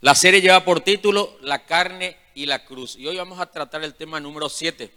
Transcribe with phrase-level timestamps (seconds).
[0.00, 2.96] La serie lleva por título La carne y la cruz.
[2.96, 4.90] Y hoy vamos a tratar el tema número 7,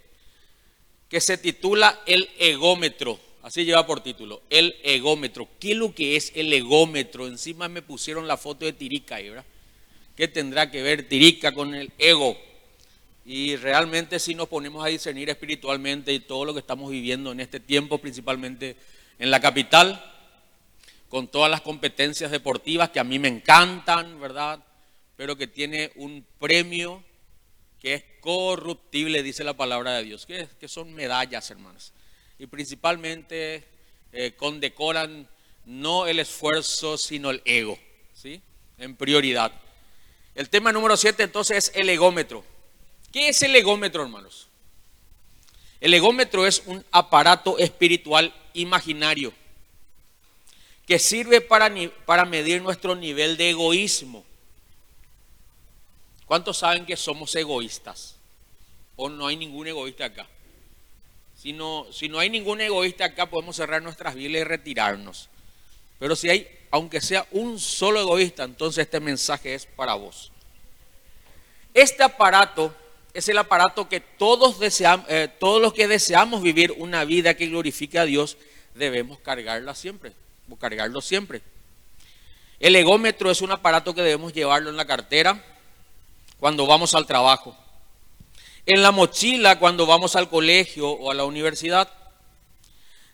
[1.07, 3.17] que se titula El egómetro.
[3.41, 5.47] Así lleva por título, el egómetro.
[5.59, 7.27] ¿Qué es lo que es el egómetro?
[7.27, 9.45] Encima me pusieron la foto de Tirica ¿verdad?
[10.17, 12.37] ¿Qué tendrá que ver Tirica con el ego?
[13.25, 17.39] Y realmente si nos ponemos a discernir espiritualmente y todo lo que estamos viviendo en
[17.39, 18.75] este tiempo, principalmente
[19.17, 20.03] en la capital,
[21.07, 24.59] con todas las competencias deportivas que a mí me encantan, ¿verdad?
[25.19, 27.03] Pero que tiene un premio
[27.77, 31.91] que es corruptible, dice la palabra de Dios, que, son medallas, hermanos.
[32.37, 33.65] Y principalmente
[34.13, 35.27] eh, condecoran
[35.65, 37.77] no el esfuerzo, sino el ego,
[38.13, 38.41] ¿sí?
[38.77, 39.51] En prioridad.
[40.35, 42.45] El tema número 7 entonces es el egómetro.
[43.11, 44.47] ¿Qué es el egómetro, hermanos?
[45.81, 49.33] El egómetro es un aparato espiritual imaginario
[50.87, 51.69] que sirve para,
[52.05, 54.28] para medir nuestro nivel de egoísmo.
[56.29, 58.15] ¿Cuántos saben que somos egoístas?
[58.95, 60.27] ¿O no hay ningún egoísta acá?
[61.35, 65.27] Si no, si no hay ningún egoísta acá, podemos cerrar nuestras vidas y retirarnos.
[65.99, 70.31] Pero si hay, aunque sea un solo egoísta, entonces este mensaje es para vos.
[71.73, 72.73] Este aparato
[73.13, 77.47] es el aparato que todos, deseamos, eh, todos los que deseamos vivir una vida que
[77.47, 78.37] glorifique a Dios,
[78.75, 80.13] debemos cargarla siempre
[80.57, 81.41] cargarlo siempre.
[82.59, 85.43] El egómetro es un aparato que debemos llevarlo en la cartera
[86.39, 87.55] cuando vamos al trabajo,
[88.65, 91.91] en la mochila cuando vamos al colegio o a la universidad.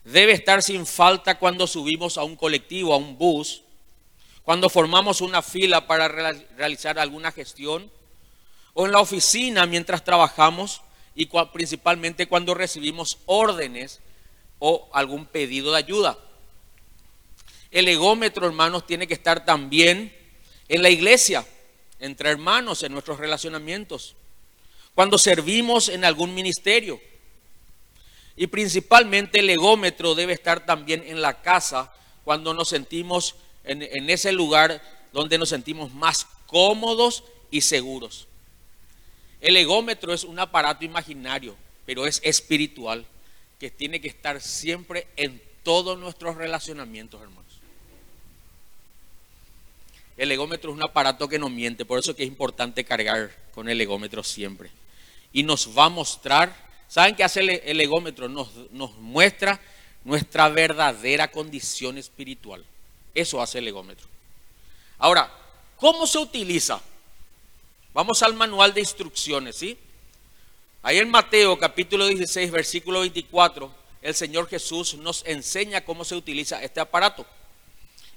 [0.04, 3.62] Debe estar sin falta cuando subimos a un colectivo, a un bus,
[4.42, 7.90] cuando formamos una fila para realizar alguna gestión,
[8.74, 10.82] o en la oficina mientras trabajamos
[11.14, 14.00] y principalmente cuando recibimos órdenes
[14.58, 16.18] o algún pedido de ayuda.
[17.70, 20.14] El egómetro, hermanos, tiene que estar también
[20.68, 21.44] en la iglesia,
[22.00, 24.14] entre hermanos, en nuestros relacionamientos,
[24.94, 27.00] cuando servimos en algún ministerio.
[28.36, 31.92] Y principalmente el egómetro debe estar también en la casa,
[32.24, 34.82] cuando nos sentimos en, ese lugar
[35.12, 38.26] donde nos sentimos más cómodos y seguros.
[39.40, 43.06] El egómetro es un aparato imaginario, pero es espiritual,
[43.58, 47.45] que tiene que estar siempre en todos nuestros relacionamientos, hermanos.
[50.16, 53.68] El egómetro es un aparato que no miente, por eso que es importante cargar con
[53.68, 54.70] el egómetro siempre.
[55.32, 56.56] Y nos va a mostrar,
[56.88, 58.28] ¿saben qué hace el, egómetro?
[58.28, 59.60] Nos, nos muestra
[60.04, 62.64] nuestra verdadera condición espiritual.
[63.14, 64.06] Eso hace el egómetro.
[64.98, 65.30] Ahora,
[65.76, 66.80] ¿cómo se utiliza?
[67.92, 69.78] Vamos al manual de instrucciones, ¿sí?
[70.82, 73.70] Ahí en Mateo capítulo 16, versículo 24,
[74.02, 77.26] el Señor Jesús nos enseña cómo se utiliza este aparato.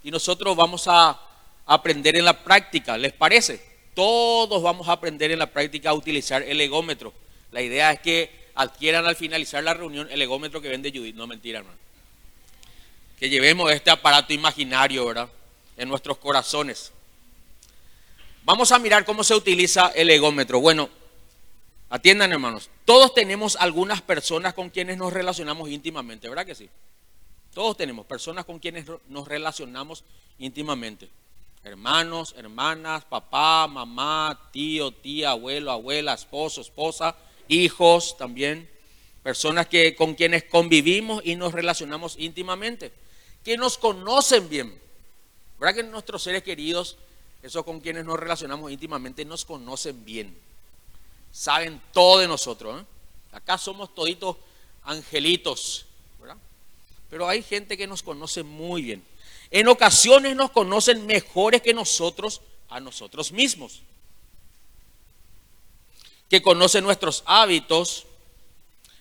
[0.03, 1.19] Y nosotros vamos a
[1.69, 3.63] aprender en la práctica, ¿les parece?
[3.93, 7.13] Todos vamos a aprender en la práctica a utilizar el egómetro.
[7.51, 11.15] La idea es que adquieran al finalizar la reunión el egómetro que vende Judith.
[11.15, 11.77] No mentira, hermano.
[13.19, 15.29] Que llevemos este aparato imaginario, ¿verdad?
[15.77, 16.91] En nuestros corazones.
[18.43, 20.59] Vamos a mirar cómo se utiliza el egómetro.
[20.59, 20.89] Bueno,
[21.91, 22.71] atiendan hermanos.
[22.83, 26.67] Todos tenemos algunas personas con quienes nos relacionamos íntimamente, ¿verdad que sí?
[27.53, 30.03] Todos tenemos personas con quienes nos relacionamos
[30.39, 31.09] íntimamente
[31.63, 37.15] hermanos, hermanas, papá, mamá, tío, tía, abuelo, abuela, esposo, esposa,
[37.47, 38.69] hijos también,
[39.23, 42.93] personas que, con quienes convivimos y nos relacionamos íntimamente,
[43.43, 44.79] que nos conocen bien.
[45.59, 46.97] ¿Verdad que nuestros seres queridos,
[47.43, 50.37] esos con quienes nos relacionamos íntimamente, nos conocen bien?
[51.31, 52.81] Saben todo de nosotros.
[52.81, 52.85] ¿eh?
[53.33, 54.37] Acá somos toditos
[54.83, 55.85] angelitos,
[56.19, 56.37] ¿verdad?
[57.09, 59.08] Pero hay gente que nos conoce muy bien.
[59.51, 63.81] En ocasiones nos conocen mejores que nosotros a nosotros mismos.
[66.29, 68.05] Que conocen nuestros hábitos,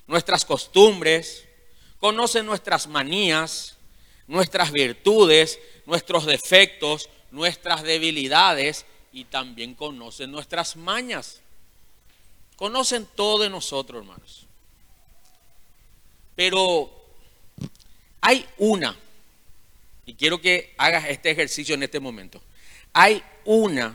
[0.06, 1.44] nuestras costumbres,
[2.00, 3.76] conocen nuestras manías,
[4.26, 11.40] nuestras virtudes, nuestros defectos, nuestras debilidades y también conocen nuestras mañas.
[12.56, 14.46] Conocen todo de nosotros, hermanos.
[16.34, 16.90] Pero
[18.20, 18.96] hay una
[20.08, 22.40] y quiero que hagas este ejercicio en este momento.
[22.94, 23.94] Hay una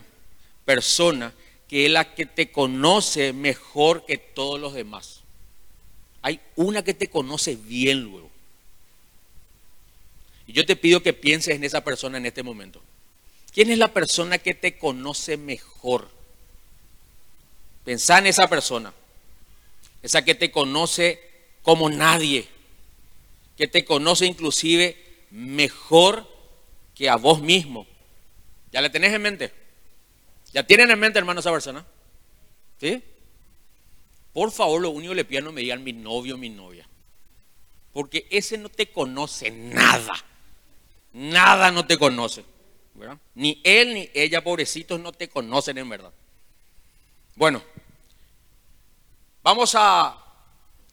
[0.64, 1.34] persona
[1.68, 5.22] que es la que te conoce mejor que todos los demás.
[6.22, 8.30] Hay una que te conoce bien luego.
[10.46, 12.80] Y yo te pido que pienses en esa persona en este momento.
[13.52, 16.12] ¿Quién es la persona que te conoce mejor?
[17.84, 18.94] Pensá en esa persona.
[20.04, 21.20] Esa que te conoce
[21.64, 22.48] como nadie.
[23.58, 25.03] Que te conoce inclusive
[25.34, 26.28] mejor
[26.94, 27.88] que a vos mismo.
[28.72, 29.52] ¿Ya le tenés en mente?
[30.54, 31.84] ¿Ya tienen en mente, hermano, esa persona?
[32.80, 33.04] ¿Sí?
[34.32, 36.88] Por favor, lo único que le pido no me digan mi novio o mi novia.
[37.92, 40.14] Porque ese no te conoce nada.
[41.14, 42.46] Nada no te conoce.
[43.34, 46.14] Ni él ni ella, pobrecitos, no te conocen en verdad.
[47.36, 47.64] Bueno,
[49.42, 50.16] vamos a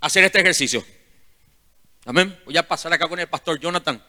[0.01, 0.83] hacer este ejercicio.
[2.07, 2.39] Amén.
[2.47, 4.03] Voy a pasar acá con el pastor Jonathan.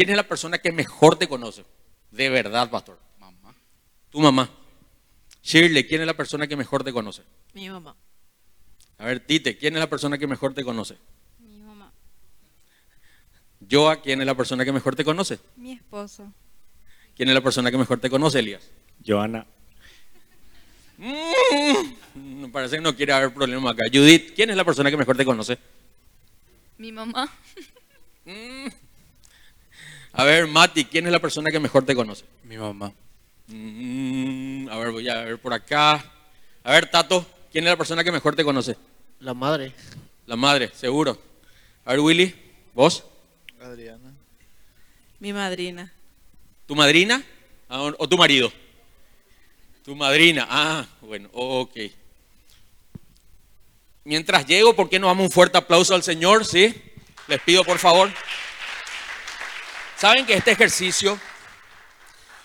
[0.00, 1.62] ¿Quién es la persona que mejor te conoce?
[2.10, 2.98] De verdad, pastor.
[3.18, 3.54] Mamá.
[4.08, 4.48] Tu mamá.
[5.42, 7.22] Shirley, ¿quién es la persona que mejor te conoce?
[7.52, 7.94] Mi mamá.
[8.96, 10.96] A ver, Tite, ¿quién es la persona que mejor te conoce?
[11.38, 11.92] Mi mamá.
[13.70, 15.38] Joa, ¿quién es la persona que mejor te conoce?
[15.56, 16.32] Mi esposo.
[17.14, 18.70] ¿Quién es la persona que mejor te conoce, Elías?
[19.06, 19.46] Joana.
[20.96, 23.84] Mm, me parece que no quiere haber problema acá.
[23.92, 25.58] Judith, ¿quién es la persona que mejor te conoce?
[26.78, 27.30] Mi mamá.
[28.26, 28.68] Mm.
[30.12, 32.24] A ver, Mati, ¿quién es la persona que mejor te conoce?
[32.44, 32.92] Mi mamá.
[33.46, 36.04] Mm, a ver, voy a ver por acá.
[36.64, 38.76] A ver, Tato, ¿quién es la persona que mejor te conoce?
[39.20, 39.72] La madre.
[40.26, 41.20] La madre, seguro.
[41.84, 42.34] A ver, Willy,
[42.74, 43.04] ¿vos?
[43.60, 44.12] Adriana.
[45.18, 45.92] Mi madrina.
[46.66, 47.22] ¿Tu madrina
[47.68, 48.52] Ah, o o tu marido?
[49.84, 50.46] Tu madrina.
[50.50, 51.76] Ah, bueno, ok.
[54.04, 56.44] Mientras llego, ¿por qué no damos un fuerte aplauso al Señor?
[56.44, 56.74] ¿Sí?
[57.28, 58.10] Les pido, por favor.
[60.00, 61.20] Saben que este ejercicio,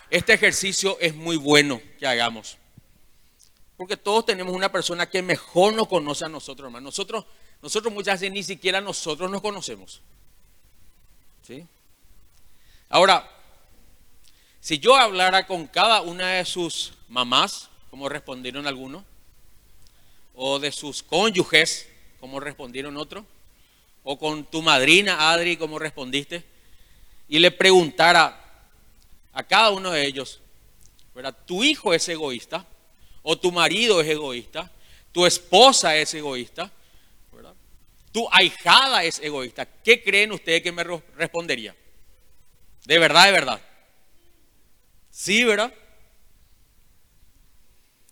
[0.10, 2.58] este ejercicio es muy bueno que hagamos.
[3.78, 6.84] Porque todos tenemos una persona que mejor nos conoce a nosotros, hermano.
[6.84, 7.24] Nosotros,
[7.62, 10.02] nosotros muchas veces ni siquiera nosotros nos conocemos.
[11.48, 11.66] ¿Sí?
[12.90, 13.26] Ahora,
[14.60, 19.06] si yo hablara con cada una de sus mamás, como respondieron algunos,
[20.34, 21.88] o de sus cónyuges,
[22.20, 23.24] como respondieron otros,
[24.04, 26.44] o con tu madrina Adri, como respondiste,
[27.28, 28.42] y le preguntara
[29.34, 30.42] a cada uno de ellos,
[31.14, 31.36] ¿verdad?
[31.46, 32.66] ¿Tu hijo es egoísta?
[33.24, 34.72] ¿O tu marido es egoísta?
[35.12, 36.72] ¿Tu esposa es egoísta?
[37.32, 37.54] ¿verdad?
[38.12, 39.66] ¿Tu ahijada es egoísta?
[39.66, 41.76] ¿Qué creen ustedes que me respondería?
[42.86, 43.62] De verdad, de verdad.
[45.10, 45.74] Sí, ¿verdad?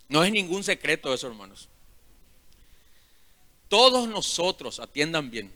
[0.07, 1.69] No es ningún secreto eso, hermanos.
[3.67, 5.53] Todos nosotros, atiendan bien,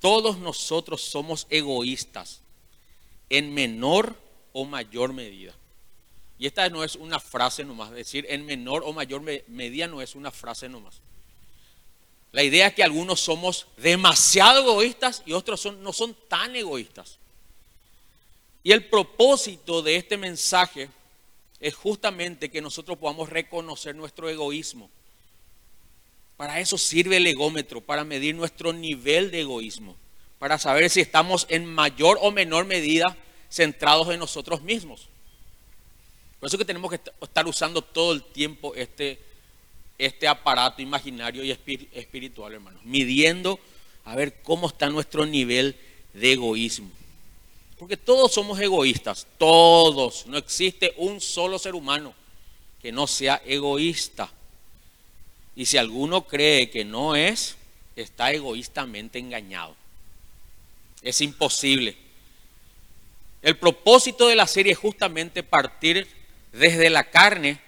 [0.00, 2.42] todos nosotros somos egoístas
[3.30, 4.16] en menor
[4.52, 5.54] o mayor medida.
[6.38, 10.02] Y esta no es una frase nomás, decir en menor o mayor me- medida no
[10.02, 11.00] es una frase nomás.
[12.32, 17.18] La idea es que algunos somos demasiado egoístas y otros no son tan egoístas.
[18.62, 20.90] Y el propósito de este mensaje
[21.60, 24.90] es justamente que nosotros podamos reconocer nuestro egoísmo.
[26.36, 29.96] Para eso sirve el egómetro, para medir nuestro nivel de egoísmo,
[30.38, 33.16] para saber si estamos en mayor o menor medida
[33.50, 35.08] centrados en nosotros mismos.
[36.40, 39.18] Por eso que tenemos que est- estar usando todo el tiempo este,
[39.98, 43.58] este aparato imaginario y espir- espiritual, hermanos, midiendo
[44.04, 45.76] a ver cómo está nuestro nivel
[46.12, 46.90] de egoísmo.
[47.78, 50.26] Porque todos somos egoístas, todos.
[50.26, 52.14] No existe un solo ser humano
[52.80, 54.30] que no sea egoísta.
[55.54, 57.56] Y si alguno cree que no es,
[57.96, 59.74] está egoístamente engañado.
[61.06, 61.96] Es imposible.
[63.40, 66.04] El propósito de la serie es justamente partir
[66.50, 67.60] desde la carne,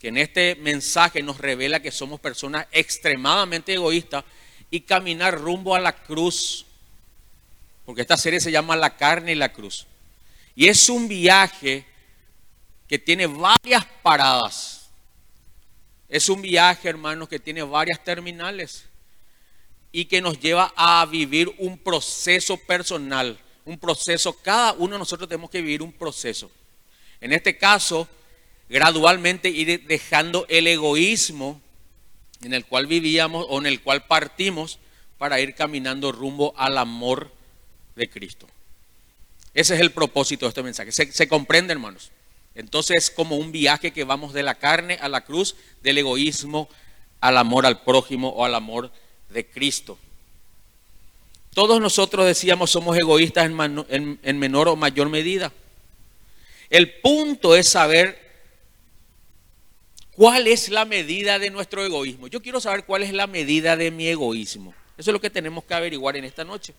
[0.00, 4.24] que en este mensaje nos revela que somos personas extremadamente egoístas,
[4.70, 6.64] y caminar rumbo a la cruz.
[7.84, 9.86] Porque esta serie se llama La carne y la cruz.
[10.54, 11.84] Y es un viaje
[12.88, 14.88] que tiene varias paradas.
[16.08, 18.86] Es un viaje, hermanos, que tiene varias terminales
[19.96, 25.26] y que nos lleva a vivir un proceso personal, un proceso, cada uno de nosotros
[25.26, 26.50] tenemos que vivir un proceso.
[27.18, 28.06] En este caso,
[28.68, 31.62] gradualmente ir dejando el egoísmo
[32.42, 34.78] en el cual vivíamos o en el cual partimos
[35.16, 37.32] para ir caminando rumbo al amor
[37.94, 38.46] de Cristo.
[39.54, 40.92] Ese es el propósito de este mensaje.
[40.92, 42.10] ¿Se, se comprende, hermanos?
[42.54, 46.68] Entonces es como un viaje que vamos de la carne a la cruz, del egoísmo
[47.22, 48.92] al amor al prójimo o al amor
[49.28, 49.98] de Cristo.
[51.56, 55.52] Todos nosotros decíamos somos egoístas en, menor o mayor medida.
[56.68, 58.20] El punto es saber
[60.12, 62.26] cuál es la medida de nuestro egoísmo.
[62.26, 64.74] Yo quiero saber cuál es la medida de mi egoísmo.
[64.98, 66.74] Eso es lo que tenemos que averiguar en esta noche.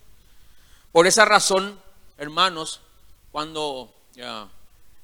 [0.92, 1.80] Por esa razón,
[2.20, 2.82] hermanos,
[3.32, 3.92] cuando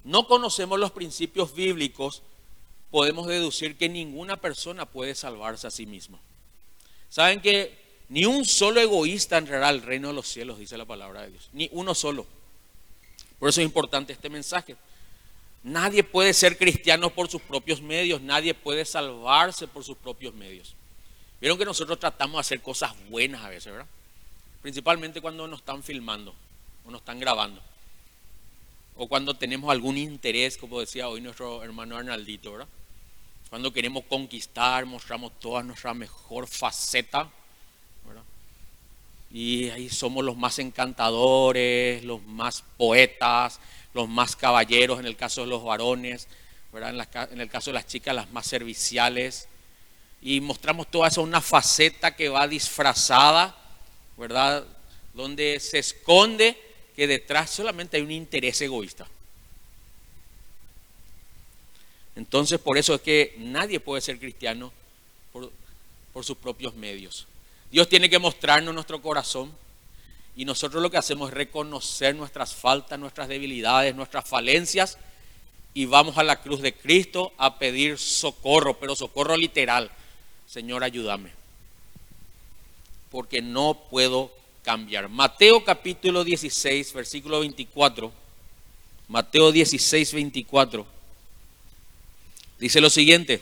[0.04, 2.22] no conocemos los principios bíblicos,
[2.92, 6.20] podemos deducir que ninguna persona puede salvarse a sí misma.
[7.14, 7.72] Saben que
[8.10, 11.48] ni un solo egoísta entrará al reino de los cielos, dice la palabra de Dios.
[11.54, 12.26] Ni uno solo.
[13.38, 14.76] Por eso es importante este mensaje.
[15.62, 20.74] Nadie puede ser cristiano por sus propios medios, nadie puede salvarse por sus propios medios.
[21.40, 23.88] Vieron que nosotros tratamos de hacer cosas buenas a veces, ¿verdad?
[24.64, 26.34] Principalmente cuando nos están filmando
[26.84, 27.62] o nos están grabando.
[28.96, 32.68] O cuando tenemos algún interés, como decía hoy nuestro hermano Arnaldito, ¿verdad?
[33.54, 37.30] Cuando queremos conquistar, mostramos toda nuestra mejor faceta,
[38.04, 38.24] ¿verdad?
[39.30, 43.60] Y ahí somos los más encantadores, los más poetas,
[43.94, 46.28] los más caballeros en el caso de los varones,
[46.74, 47.30] ¿verdad?
[47.32, 49.48] En, el caso de las chicas, las más serviciales.
[50.20, 53.56] Y mostramos toda esa una faceta que va disfrazada,
[54.18, 54.66] ¿verdad?
[55.14, 56.58] Donde se esconde
[56.96, 59.08] que detrás solamente hay un interés egoísta.
[62.16, 64.72] Entonces, por eso es que nadie puede ser cristiano
[65.32, 65.52] por,
[66.24, 67.28] sus propios medios.
[67.72, 69.52] Dios tiene que mostrarnos nuestro corazón
[70.36, 74.98] y nosotros lo que hacemos es reconocer nuestras faltas, nuestras debilidades, nuestras falencias
[75.74, 79.90] y vamos a la cruz de Cristo a pedir socorro, pero socorro literal.
[80.48, 81.32] Señor, ayúdame.
[83.10, 84.32] Porque no puedo
[84.64, 85.10] cambiar.
[85.10, 88.12] Mateo capítulo 16, versículo 24.
[89.08, 90.86] Mateo 16, 24.
[92.64, 93.42] Dice lo siguiente.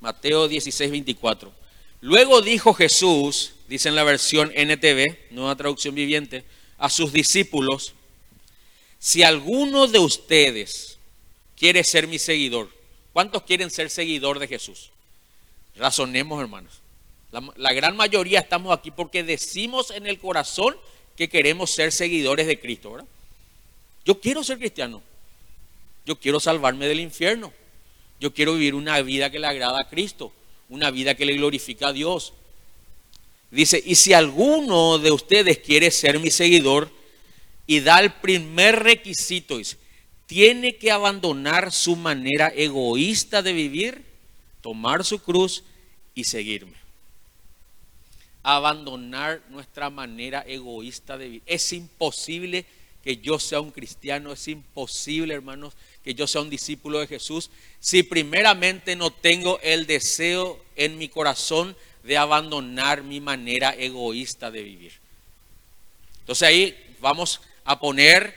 [0.00, 1.52] Mateo 16, 24.
[2.00, 6.44] Luego dijo Jesús, dice en la versión NTV, nueva traducción viviente,
[6.78, 7.92] a sus discípulos,
[9.00, 10.96] si alguno de ustedes
[11.58, 12.70] quiere ser mi seguidor,
[13.12, 14.90] ¿cuántos quieren ser seguidor de Jesús?
[15.74, 16.82] Razonemos, hermanos.
[17.56, 20.76] La, gran mayoría estamos aquí porque decimos en el corazón
[21.16, 23.08] que queremos ser seguidores de Cristo, ¿verdad?
[24.04, 25.02] Yo quiero ser cristiano.
[26.06, 27.52] Yo quiero salvarme del infierno.
[28.20, 30.32] Yo quiero vivir una vida que le agrada a Cristo
[30.68, 32.32] una vida que le glorifica a Dios.
[33.50, 36.90] Dice, y si alguno de ustedes quiere ser mi seguidor
[37.66, 39.76] y da el primer requisito, dice,
[40.26, 44.04] tiene que abandonar su manera egoísta de vivir,
[44.60, 45.62] tomar su cruz
[46.14, 46.74] y seguirme.
[48.42, 51.42] Abandonar nuestra manera egoísta de vivir.
[51.46, 52.66] Es imposible
[53.02, 57.50] que yo sea un cristiano, es imposible, hermanos, que yo sea un discípulo de Jesús
[57.80, 64.62] si primeramente no tengo el deseo en mi corazón de abandonar mi manera egoísta de
[64.62, 64.92] vivir.
[66.20, 68.34] Entonces ahí vamos a poner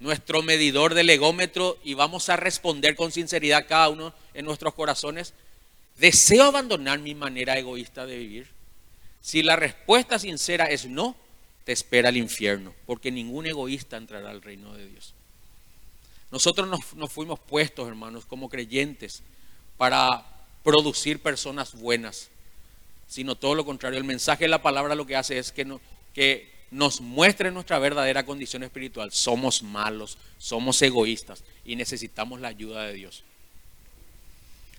[0.00, 5.34] nuestro medidor del egómetro y vamos a responder con sinceridad cada uno en nuestros corazones.
[5.98, 8.48] ¿Deseo abandonar mi manera egoísta de vivir?
[9.20, 11.16] Si la respuesta sincera es no,
[11.64, 15.14] te espera el infierno, porque ningún egoísta entrará al reino de Dios.
[16.34, 19.22] Nosotros nos, fuimos puestos, hermanos, como creyentes,
[19.76, 20.26] para
[20.64, 22.28] producir personas buenas,
[23.06, 24.00] sino todo lo contrario.
[24.00, 25.78] El mensaje de la palabra lo que hace es que,
[26.12, 29.12] que nos muestre nuestra verdadera condición espiritual.
[29.12, 33.22] Somos malos, somos egoístas y necesitamos la ayuda de Dios.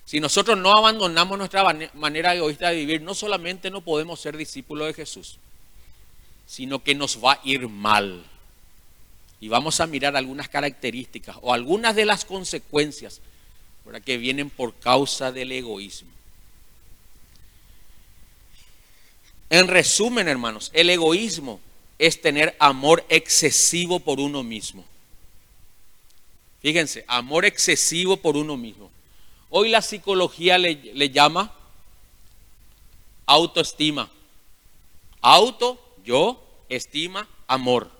[0.04, 4.88] Si nosotros no abandonamos nuestra manera egoísta de vivir, no solamente no podemos ser discípulos
[4.88, 5.38] de Jesús,
[6.46, 8.26] sino que nos va a ir mal.
[9.40, 13.20] Y vamos a mirar algunas características o algunas de las consecuencias
[14.04, 16.10] que vienen por causa del egoísmo.
[19.48, 21.60] En resumen, hermanos, el egoísmo
[21.98, 24.84] es tener amor excesivo por uno mismo.
[26.60, 28.90] Fíjense, amor excesivo por uno mismo.
[29.50, 31.54] Hoy la psicología le, llama
[33.24, 34.10] autoestima.
[35.20, 37.95] Auto yo, estima, amor.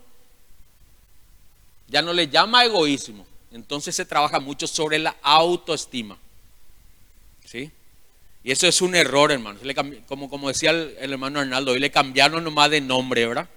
[1.89, 3.27] Ya no le llama egoísmo.
[3.53, 6.19] Entonces se trabaja mucho sobre la autoestima.
[7.45, 7.71] ¿Sí?
[8.43, 9.59] Y eso es un error, hermano.
[10.07, 13.49] Como, como decía el, hermano Arnaldo, hoy le cambiaron nomás de nombre, ¿verdad?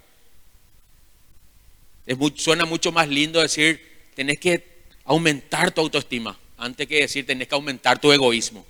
[2.05, 3.81] Es suena mucho más lindo decir,
[4.15, 4.67] tenés que
[5.05, 8.65] aumentar tu autoestima, antes que decir, tenés que aumentar tu egoísmo.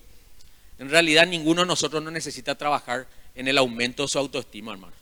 [0.77, 4.99] En realidad, ninguno de nosotros no necesita trabajar en el aumento de su autoestima, hermano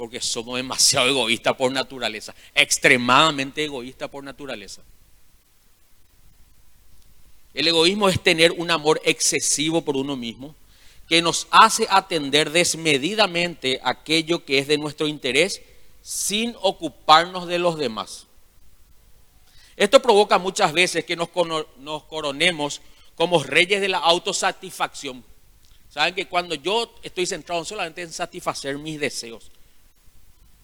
[0.00, 4.80] porque somos demasiado egoístas por naturaleza, extremadamente egoístas por naturaleza.
[7.52, 10.54] El egoísmo es tener un amor excesivo por uno mismo
[11.06, 15.60] que nos hace atender desmedidamente aquello que es de nuestro interés
[16.00, 18.26] sin ocuparnos de los demás.
[19.76, 21.28] Esto provoca muchas veces que nos,
[22.08, 22.80] coronemos
[23.16, 25.22] como reyes de la autosatisfacción.
[25.90, 29.50] Saben que cuando yo estoy centrado solamente en satisfacer mis deseos,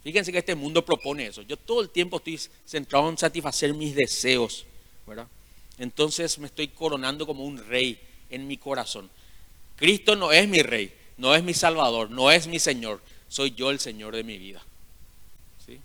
[0.07, 1.43] Fíjense que este mundo propone eso.
[1.43, 4.65] Yo todo el tiempo estoy centrado en satisfacer mis deseos,
[5.05, 5.27] ¿verdad?
[5.79, 7.99] Entonces me estoy coronando como un rey
[8.31, 9.11] en mi corazón.
[9.75, 13.01] Cristo no es mi rey, no es mi salvador, no es mi Señor.
[13.29, 14.63] Soy yo el Señor de mi vida.
[15.67, 15.81] ¿Sí?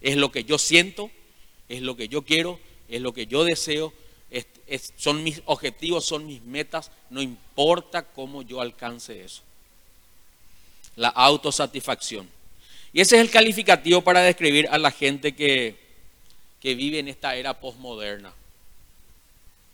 [0.00, 1.10] Es lo que yo siento,
[1.68, 3.92] es lo que yo quiero, es lo que yo deseo,
[4.96, 9.42] son mis objetivos, son mis metas, no importa cómo yo alcance eso.
[10.94, 12.38] La autosatisfacción.
[12.92, 15.76] Y ese es el calificativo para describir a la gente que,
[16.60, 18.32] que vive en esta era postmoderna.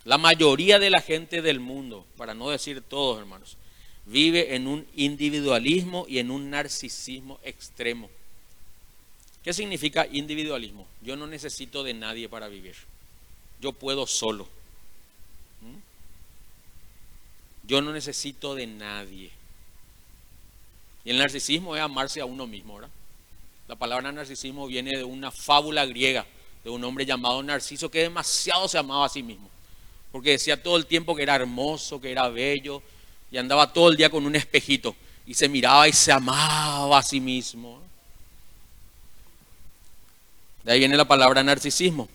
[0.05, 3.57] La mayoría de la gente del mundo, para no decir todos hermanos,
[4.05, 8.09] vive en un individualismo y en un narcisismo extremo.
[9.43, 10.87] ¿Qué significa individualismo?
[11.03, 12.77] Yo no necesito de nadie para vivir.
[13.61, 14.45] Yo puedo solo.
[15.63, 15.79] ¿Mm?
[17.67, 19.31] Yo no necesito de nadie.
[21.05, 22.91] Y el narcisismo es amarse a uno mismo, ¿verdad?
[23.69, 26.27] La palabra narcisismo viene de una fábula griega
[26.67, 29.49] de un hombre llamado Narciso que demasiado se amaba a sí mismo.
[30.11, 32.83] Porque decía todo el tiempo que era hermoso, que era bello,
[33.31, 34.97] y andaba todo el día con un espejito
[35.27, 37.81] y se miraba y se amaba a sí mismo.
[40.63, 42.09] De ahí viene la palabra narcisismo.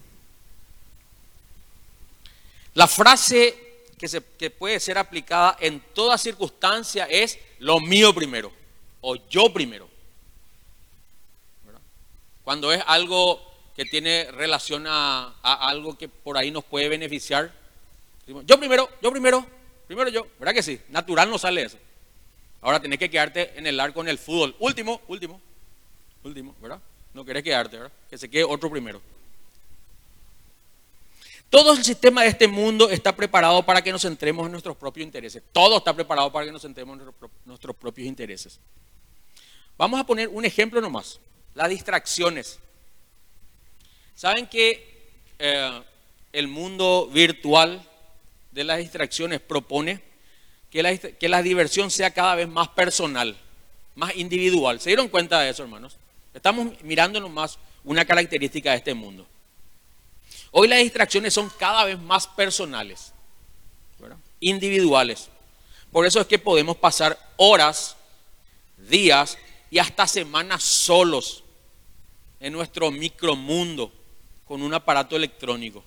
[2.73, 8.51] La frase que, se, que puede ser aplicada en toda circunstancia es lo mío primero
[9.01, 9.90] o yo primero.
[12.43, 13.41] Cuando es algo
[13.75, 17.51] que tiene relación a, algo que por ahí nos puede beneficiar,
[18.45, 19.45] yo primero, yo primero,
[19.87, 20.79] primero yo, ¿verdad que sí?
[20.89, 21.77] Natural no sale eso.
[22.61, 24.55] Ahora tenés que quedarte en el arco en el fútbol.
[24.59, 25.41] Último, último,
[26.23, 26.79] último, ¿verdad?
[27.13, 27.91] No querés quedarte, ¿verdad?
[28.09, 29.01] Que se quede otro primero.
[31.49, 35.05] Todo el sistema de este mundo está preparado para que nos centremos en nuestros propios
[35.05, 35.43] intereses.
[35.51, 37.13] Todo está preparado para que nos centremos en
[37.45, 38.57] nuestros propios intereses.
[39.77, 41.19] Vamos a poner un ejemplo nomás.
[41.55, 42.59] Las distracciones.
[44.15, 45.81] ¿Saben que eh,
[46.31, 47.87] el mundo virtual
[48.51, 50.01] de las distracciones propone
[50.69, 53.35] que la, que la diversión sea cada vez más personal,
[53.95, 54.79] más individual?
[54.79, 55.97] ¿Se dieron cuenta de eso, hermanos?
[56.33, 59.27] Estamos mirando nomás una característica de este mundo.
[60.51, 63.13] Hoy las distracciones son cada vez más personales,
[64.39, 65.29] individuales.
[65.91, 67.95] Por eso es que podemos pasar horas,
[68.77, 69.37] días
[69.71, 71.43] y hasta semanas solos
[72.39, 73.91] en nuestro micromundo
[74.45, 75.81] con un aparato electrónico.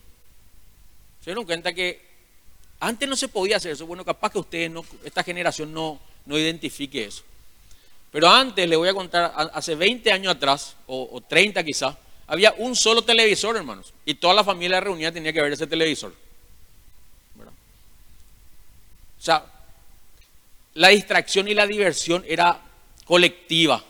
[1.20, 2.03] ¿Se dieron cuenta que
[2.81, 3.87] antes no se podía hacer eso?
[3.87, 7.23] Bueno, capaz que ustedes, no, esta generación no, no identifique eso.
[8.11, 12.55] Pero antes, le voy a contar, hace 20 años atrás, o, o 30 quizás, había
[12.59, 13.92] un solo televisor, hermanos.
[14.07, 16.14] Y toda la familia reunida tenía que ver ese televisor.
[17.38, 19.44] O sea,
[20.75, 22.61] la distracción y la diversión era
[23.05, 23.85] colectiva.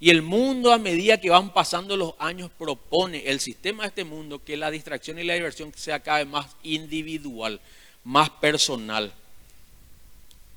[0.00, 4.04] Y el mundo a medida que van pasando los años propone, el sistema de este
[4.04, 7.60] mundo, que la distracción y la diversión sea cada vez más individual,
[8.02, 9.12] más personal.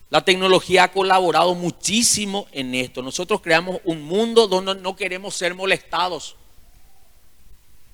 [0.10, 3.02] La tecnología ha colaborado muchísimo en esto.
[3.02, 6.36] Nosotros creamos un mundo donde no queremos ser molestados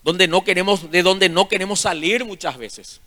[0.03, 2.99] donde no queremos, de donde no queremos salir muchas veces.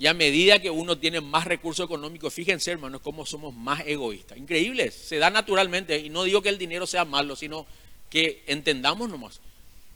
[0.00, 4.36] Y a medida que uno tiene más recursos económicos, fíjense hermanos cómo somos más egoístas.
[4.38, 5.96] Increíble, se da naturalmente.
[5.98, 7.66] Y no digo que el dinero sea malo, sino
[8.08, 9.40] que entendamos nomás.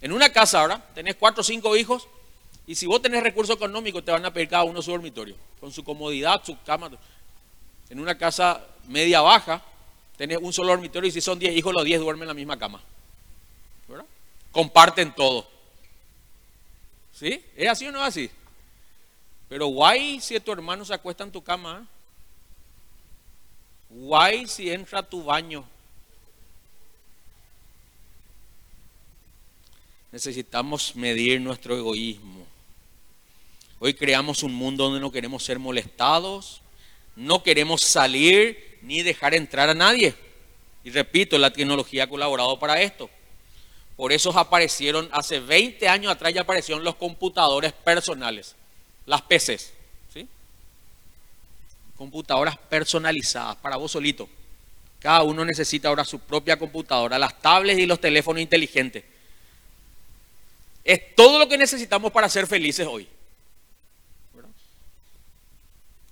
[0.00, 2.06] En una casa ahora, tenés cuatro o cinco hijos,
[2.66, 5.72] y si vos tenés recursos económicos, te van a pedir cada uno su dormitorio, con
[5.72, 6.90] su comodidad, su cama.
[7.90, 9.64] En una casa media baja,
[10.16, 12.58] tenés un solo dormitorio, y si son diez hijos, los diez duermen en la misma
[12.58, 12.80] cama
[14.54, 15.46] comparten todo.
[17.12, 17.44] ¿Sí?
[17.56, 18.30] ¿Es así o no es así?
[19.54, 21.86] Pero guay si tu hermano se acuesta en tu cama.
[23.88, 25.64] Guay si entra a tu baño.
[30.10, 32.44] Necesitamos medir nuestro egoísmo.
[33.78, 36.60] Hoy creamos un mundo donde no queremos ser molestados,
[37.14, 40.16] no queremos salir ni dejar entrar a nadie.
[40.82, 43.08] Y repito, la tecnología ha colaborado para esto.
[43.96, 48.56] Por eso aparecieron, hace 20 años atrás ya aparecieron los computadores personales,
[49.06, 49.72] las PCs.
[50.12, 50.28] ¿sí?
[51.96, 54.28] Computadoras personalizadas para vos solito.
[55.00, 59.04] Cada uno necesita ahora su propia computadora, las tablets y los teléfonos inteligentes.
[60.82, 63.08] Es todo lo que necesitamos para ser felices hoy.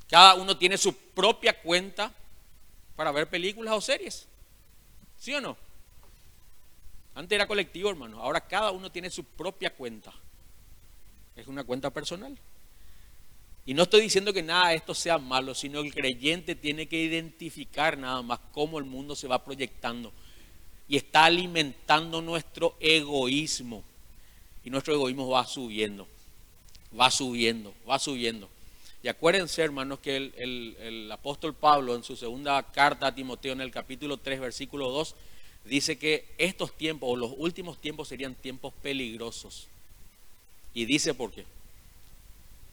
[0.08, 2.12] Cada uno tiene su propia cuenta
[2.96, 4.26] para ver películas o series.
[5.18, 5.56] ¿Sí o no?
[7.14, 8.20] Antes era colectivo, hermano.
[8.20, 10.12] Ahora cada uno tiene su propia cuenta.
[11.34, 12.36] Es una cuenta personal.
[13.64, 17.00] Y no estoy diciendo que nada de esto sea malo, sino el creyente tiene que
[17.00, 20.12] identificar nada más cómo el mundo se va proyectando.
[20.88, 23.84] Y está alimentando nuestro egoísmo.
[24.64, 26.08] Y nuestro egoísmo va subiendo,
[26.98, 28.48] va subiendo, va subiendo.
[29.02, 33.60] Y acuérdense, hermanos, que el, el apóstol Pablo en su segunda carta a Timoteo, en
[33.60, 35.14] el capítulo 3, versículo 2,
[35.64, 39.68] dice que estos tiempos o los últimos tiempos serían tiempos peligrosos.
[40.74, 41.44] Y dice por qué.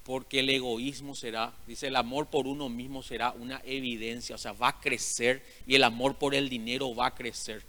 [0.09, 4.53] Porque el egoísmo será, dice, el amor por uno mismo será una evidencia, o sea,
[4.53, 7.61] va a crecer y el amor por el dinero va a crecer.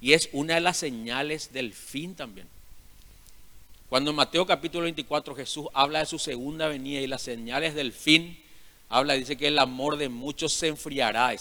[0.00, 2.48] Y es una de las señales del fin también.
[3.88, 7.92] Cuando en Mateo capítulo 24 Jesús habla de su segunda venida y las señales del
[7.92, 8.42] fin,
[8.88, 11.32] habla, dice que el amor de muchos se enfriará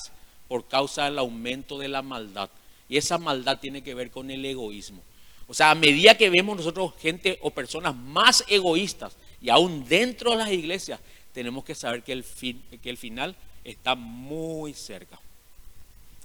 [0.47, 2.51] por causa del aumento de la maldad.
[2.87, 5.01] Y esa maldad tiene que ver con el egoísmo.
[5.47, 10.32] O sea, a medida que vemos nosotros gente o personas más egoístas, y aún dentro
[10.32, 11.01] de las iglesias,
[11.34, 15.19] tenemos que saber que el, fin, que el final está muy cerca.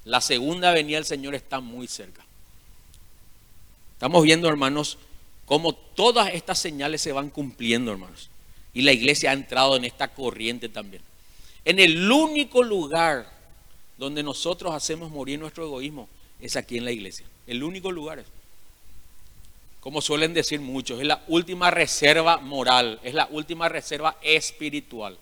[0.04, 2.24] La segunda venida del Señor está muy cerca.
[3.94, 4.98] Estamos viendo, hermanos,
[5.46, 8.30] cómo todas estas señales se van cumpliendo, hermanos.
[8.72, 11.02] Y la iglesia ha entrado en esta corriente también.
[11.64, 13.28] En el único lugar
[13.98, 16.08] donde nosotros hacemos morir nuestro egoísmo
[16.40, 17.26] es aquí en la iglesia.
[17.48, 18.26] El único lugar es.
[19.88, 25.16] Como suelen decir muchos, es la última reserva moral, es la última reserva espiritual.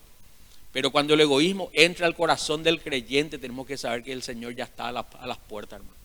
[0.73, 4.53] Pero cuando el egoísmo entra al corazón del creyente, tenemos que saber que el Señor
[4.55, 5.95] ya está a, las puertas, hermano.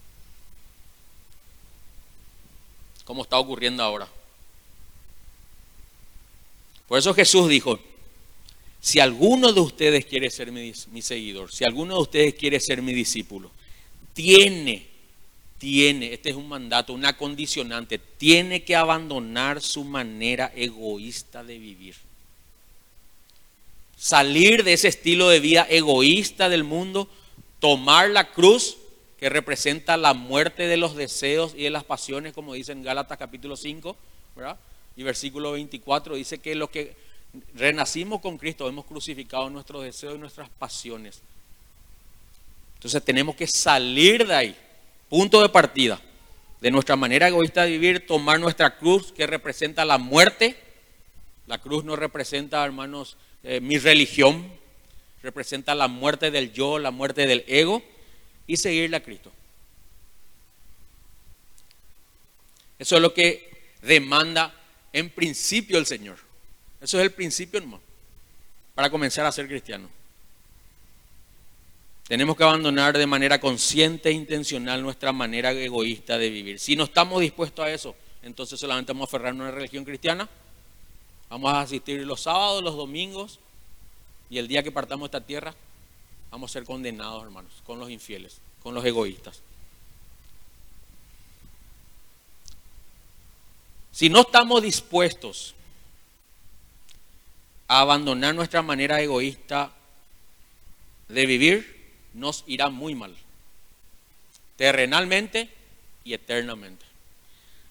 [3.05, 4.07] Como está ocurriendo ahora.
[6.87, 7.81] Por eso Jesús dijo,
[8.81, 12.81] si alguno de ustedes quiere ser mi, mi seguidor, si alguno de ustedes quiere ser
[12.81, 13.51] mi discípulo,
[14.15, 14.92] tiene
[15.63, 21.95] tiene, este es un mandato, una condicionante, tiene que abandonar su manera egoísta de vivir.
[23.97, 27.09] Salir de ese estilo de vida egoísta del mundo,
[27.61, 28.77] tomar la cruz
[29.21, 33.17] que representa la muerte de los deseos y de las pasiones, como dice en Gálatas
[33.17, 33.97] capítulo 5,
[34.35, 34.59] ¿verdad?
[34.97, 36.97] Y versículo 24 dice que los que
[37.55, 41.23] renacimos con Cristo hemos crucificado nuestros deseos y nuestras pasiones.
[42.75, 44.57] Entonces tenemos que salir de ahí
[45.13, 46.01] punto de partida
[46.63, 50.57] de nuestra manera egoísta de vivir, tomar nuestra cruz que representa la muerte.
[51.47, 54.51] La cruz no representa, hermanos, eh, mi religión,
[55.23, 57.83] representa la muerte del yo, la muerte del ego
[58.47, 59.31] y seguirle a Cristo.
[62.79, 64.55] Eso es lo que demanda
[64.95, 66.17] en principio el Señor.
[66.81, 67.83] Eso es el principio, hermano,
[68.75, 69.91] para comenzar a ser cristiano.
[72.09, 76.59] Tenemos que abandonar de manera consciente e intencional nuestra manera egoísta de vivir.
[76.59, 80.29] Si no estamos dispuestos a eso, entonces solamente vamos a aferrarnos a una religión cristiana.
[81.31, 83.39] Vamos a asistir los sábados, los domingos
[84.33, 85.55] y el día que partamos de esta tierra,
[86.31, 89.43] vamos a ser condenados, hermanos, con los infieles, con los egoístas.
[93.91, 95.55] Si no estamos dispuestos
[97.69, 99.71] a abandonar nuestra manera egoísta
[101.09, 101.82] de vivir,
[102.15, 103.15] nos irá muy mal,
[104.57, 105.49] terrenalmente
[106.05, 106.85] y eternamente.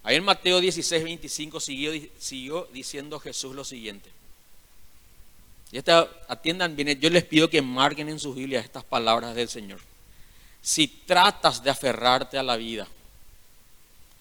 [0.04, 4.10] Ahí en Mateo 16, 25 siguió, siguió diciendo Jesús lo siguiente.
[5.72, 9.48] Y esta, atiendan bien, yo les pido que marquen en sus Biblias estas palabras del
[9.48, 9.80] Señor.
[10.62, 12.88] Si tratas de aferrarte a la vida,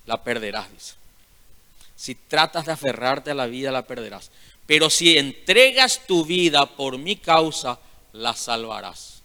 [0.06, 0.96] la perderás.
[1.96, 4.30] Si tratas de aferrarte a la vida, la perderás.
[4.66, 7.78] Pero si entregas tu vida por mi causa,
[8.12, 9.19] la salvarás.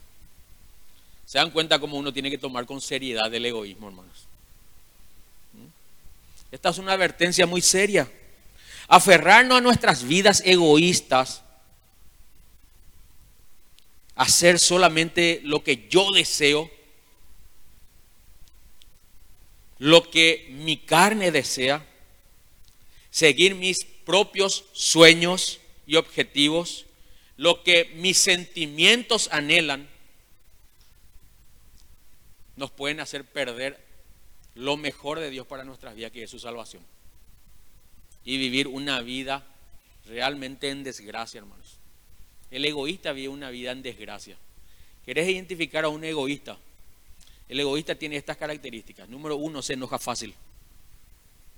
[1.26, 4.26] ¿Se dan cuenta cómo uno tiene que tomar con seriedad el egoísmo, hermanos?
[5.52, 5.66] ¿Mm?
[6.52, 8.08] Esta es una advertencia muy seria.
[8.86, 11.42] Aferrarnos a nuestras vidas egoístas,
[14.14, 16.70] hacer solamente lo que yo deseo,
[19.78, 21.84] lo que mi carne desea,
[23.10, 25.58] seguir mis propios sueños
[25.88, 26.86] y objetivos,
[27.36, 29.88] lo que mis sentimientos anhelan,
[32.56, 33.78] nos pueden hacer perder
[34.54, 36.82] lo mejor de Dios para nuestras vidas, que es su salvación.
[38.24, 39.46] Y vivir una vida
[40.06, 41.76] realmente en desgracia, hermanos.
[42.50, 44.36] El egoísta vive una vida en desgracia.
[45.04, 46.56] ¿Querés identificar a un egoísta?
[47.48, 49.08] El egoísta tiene estas características.
[49.08, 50.34] Número uno, se enoja fácil.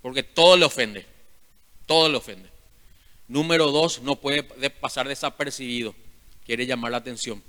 [0.03, 1.07] Porque todo le ofende.
[1.87, 2.51] Todo le ofende.
[3.29, 5.95] Número dos, no puede pasar desapercibido.
[6.45, 7.43] Quiere llamar la atención.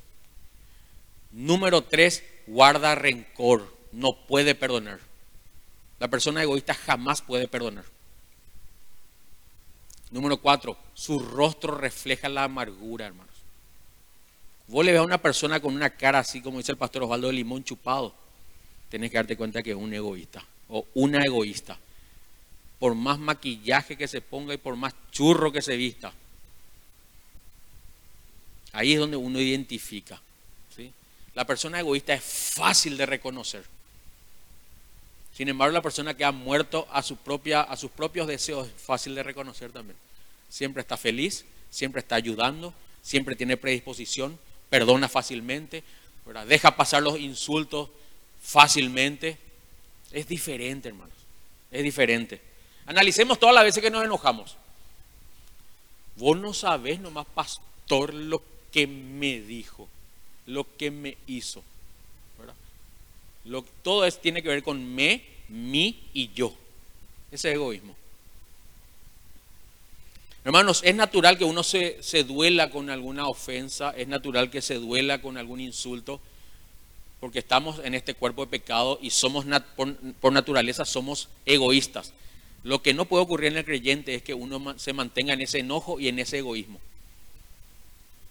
[1.32, 5.00] Número tres, guarda rencor, no puede perdonar.
[6.00, 7.86] La persona egoísta jamás puede perdonar.
[10.12, 13.36] Número cuatro, su rostro refleja la amargura, hermanos.
[14.68, 17.28] Vos le ves a una persona con una cara así, como dice el pastor Osvaldo
[17.28, 18.14] de Limón chupado,
[18.90, 21.78] tenés que darte cuenta que es un egoísta o una egoísta.
[22.80, 26.14] Por más maquillaje que se ponga y por más churro que se vista.
[28.72, 30.22] Ahí es donde uno identifica.
[31.36, 33.64] La persona egoísta es fácil de reconocer.
[35.34, 37.04] Sin embargo, la persona que ha muerto a, a
[37.78, 39.98] sus propios deseos es fácil de reconocer también.
[40.50, 44.38] Siempre está feliz, siempre está ayudando, siempre tiene predisposición,
[44.70, 45.84] perdona fácilmente,
[46.48, 47.90] deja pasar los insultos
[48.42, 49.38] fácilmente.
[50.12, 51.16] Es diferente, hermanos.
[51.72, 52.42] Es diferente.
[52.86, 54.58] Analicemos todas las veces que nos enojamos.
[56.16, 59.88] Vos no sabés nomás, pastor, lo que me dijo,
[60.50, 61.64] lo que me hizo.
[63.46, 66.54] Lo, todo es, tiene que ver con me, mi y yo.
[67.32, 67.96] Ese egoísmo.
[70.44, 74.76] Hermanos, es natural que uno se, se, duela con alguna ofensa, es natural que se
[74.76, 76.20] duela con algún insulto,
[77.20, 82.14] porque estamos en este cuerpo de pecado y somos por, naturaleza somos egoístas.
[82.64, 85.60] Lo que no puede ocurrir en el creyente es que uno se mantenga en ese
[85.60, 86.80] enojo y en ese egoísmo.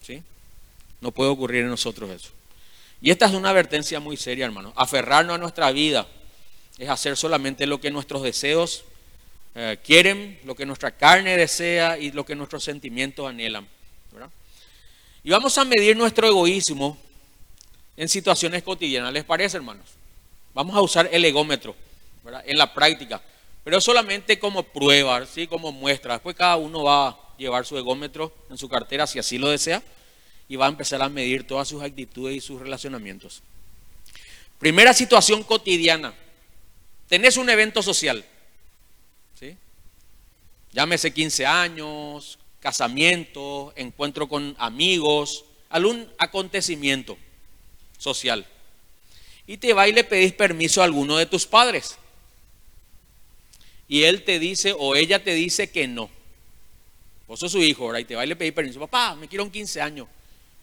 [0.02, 0.22] ¿Sí?
[1.00, 2.30] No puede ocurrir en nosotros eso.
[3.00, 4.72] Y esta es una advertencia muy seria, hermano.
[4.76, 6.06] Aferrarnos a nuestra vida
[6.78, 8.84] es hacer solamente lo que nuestros deseos
[9.54, 13.66] eh, quieren, lo que nuestra carne desea y lo que nuestros sentimientos anhelan.
[15.24, 16.96] Y vamos a medir nuestro egoísmo
[17.96, 19.12] en situaciones cotidianas.
[19.12, 19.84] ¿Les parece, hermanos?
[20.54, 21.74] Vamos a usar el egómetro
[22.44, 23.20] en la práctica,
[23.64, 25.46] pero solamente como prueba, ¿sí?
[25.46, 26.14] como muestra.
[26.14, 29.82] Después cada uno va a llevar su egómetro en su cartera si así lo desea
[30.48, 33.42] y va a empezar a medir todas sus actitudes y sus relacionamientos.
[34.58, 36.14] Primera situación cotidiana.
[37.08, 38.24] Tenés un evento social.
[39.38, 39.56] ¿sí?
[40.72, 47.16] Llámese 15 años, casamiento, encuentro con amigos, algún acontecimiento
[47.98, 48.46] social.
[49.46, 51.96] Y te va y le pedís permiso a alguno de tus padres.
[53.86, 56.10] Y él te dice o ella te dice que no.
[57.26, 58.80] Vos sos su hijo, ahora Y te va y le pedís permiso.
[58.80, 60.08] Papá, me quiero un 15 años.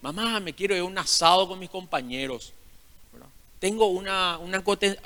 [0.02, 2.52] Mamá, me quiero ir a un asado con mis compañeros.
[3.58, 4.06] Tengo un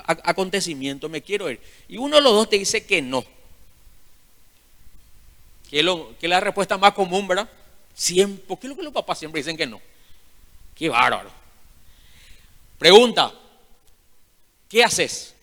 [0.05, 1.61] acontecimiento, me quiero ir.
[1.87, 3.23] Y uno de los dos te dice que no.
[5.69, 7.49] Que es, la respuesta más común, ¿verdad?
[7.93, 9.81] Siempre, ¿Por qué es lo que los papás siempre dicen que no?
[10.75, 11.31] Qué bárbaro.
[12.77, 13.33] Pregunta,
[14.67, 15.33] ¿qué haces?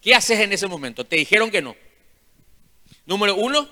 [0.00, 1.04] ¿Qué haces en ese momento?
[1.04, 1.76] Te dijeron que no.
[3.06, 3.68] Número uno,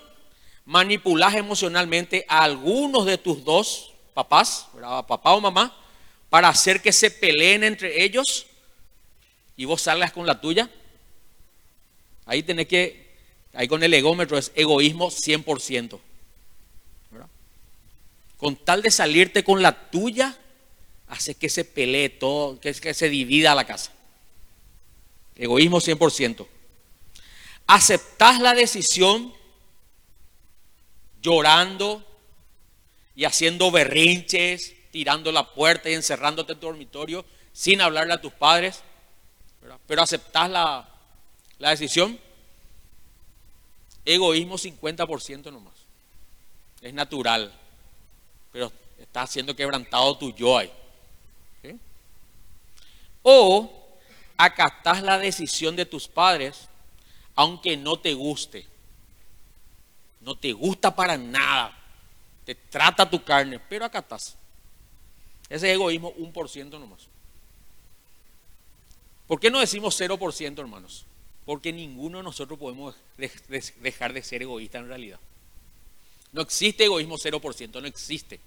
[0.65, 4.65] manipulas emocionalmente a algunos de tus dos papás,
[5.07, 5.71] papá o mamá,
[6.27, 8.47] para hacer que se peleen entre ellos
[9.55, 10.71] y vos salgas con la tuya.
[12.25, 13.15] Ahí tenés que,
[13.53, 15.99] ahí con el egómetro es egoísmo 100%.
[18.37, 20.35] Con tal de salirte con la tuya,
[21.09, 23.91] hace que se pelee todo, que, que se divida la casa.
[25.35, 26.47] Egoísmo 100%.
[27.67, 29.31] Aceptás la decisión
[31.21, 32.03] llorando,
[33.17, 38.31] y haciendo berrinches, tirando la puerta y encerrándote en tu dormitorio sin hablarle a tus
[38.31, 38.83] padres,
[39.87, 40.87] pero aceptás la,
[41.57, 42.19] la decisión.
[44.05, 45.73] Egoísmo 50% nomás.
[46.79, 47.51] Es natural,
[48.51, 50.71] pero está siendo quebrantado tu yo ahí.
[53.23, 53.97] O
[54.37, 56.69] acatás la decisión de tus padres,
[57.33, 58.67] aunque no te guste.
[60.21, 61.73] No te gusta para nada
[62.47, 64.37] te trata tu carne, pero acá estás.
[65.49, 67.09] Ese egoísmo, un por ciento nomás.
[69.27, 71.05] ¿Por qué no decimos 0%, hermanos?
[71.45, 75.19] Porque ninguno de nosotros podemos dejar de ser egoísta en realidad.
[76.31, 78.39] No existe egoísmo 0%, no existe.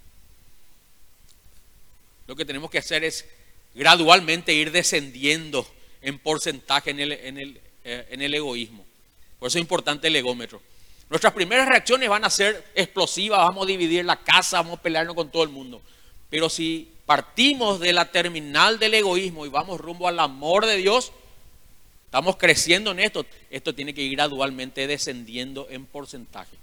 [2.26, 3.26] Lo que tenemos que hacer es
[3.74, 8.82] gradualmente ir descendiendo en porcentaje en el, en el, eh, en el egoísmo.
[9.38, 10.62] Por eso es importante el egómetro.
[11.10, 15.16] Nuestras primeras reacciones van a ser explosivas, vamos a dividir la casa, vamos a pelearnos
[15.16, 15.82] con todo el mundo.
[16.30, 21.10] Pero si partimos de la terminal del egoísmo y vamos rumbo al amor de Dios,
[22.04, 23.26] estamos creciendo en esto.
[23.50, 26.56] Esto tiene que ir gradualmente descendiendo en porcentaje.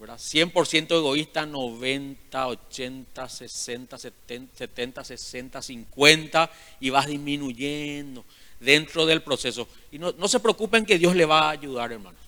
[0.00, 6.50] 100% egoísta, 90, 80, 60, 70, 60, 50
[6.80, 8.24] y vas disminuyendo
[8.58, 9.68] dentro del proceso.
[9.92, 12.21] Y no, no se preocupen que Dios le va a ayudar, hermanos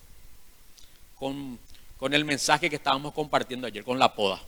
[1.97, 4.39] con, el mensaje que estábamos compartiendo ayer, con la poda.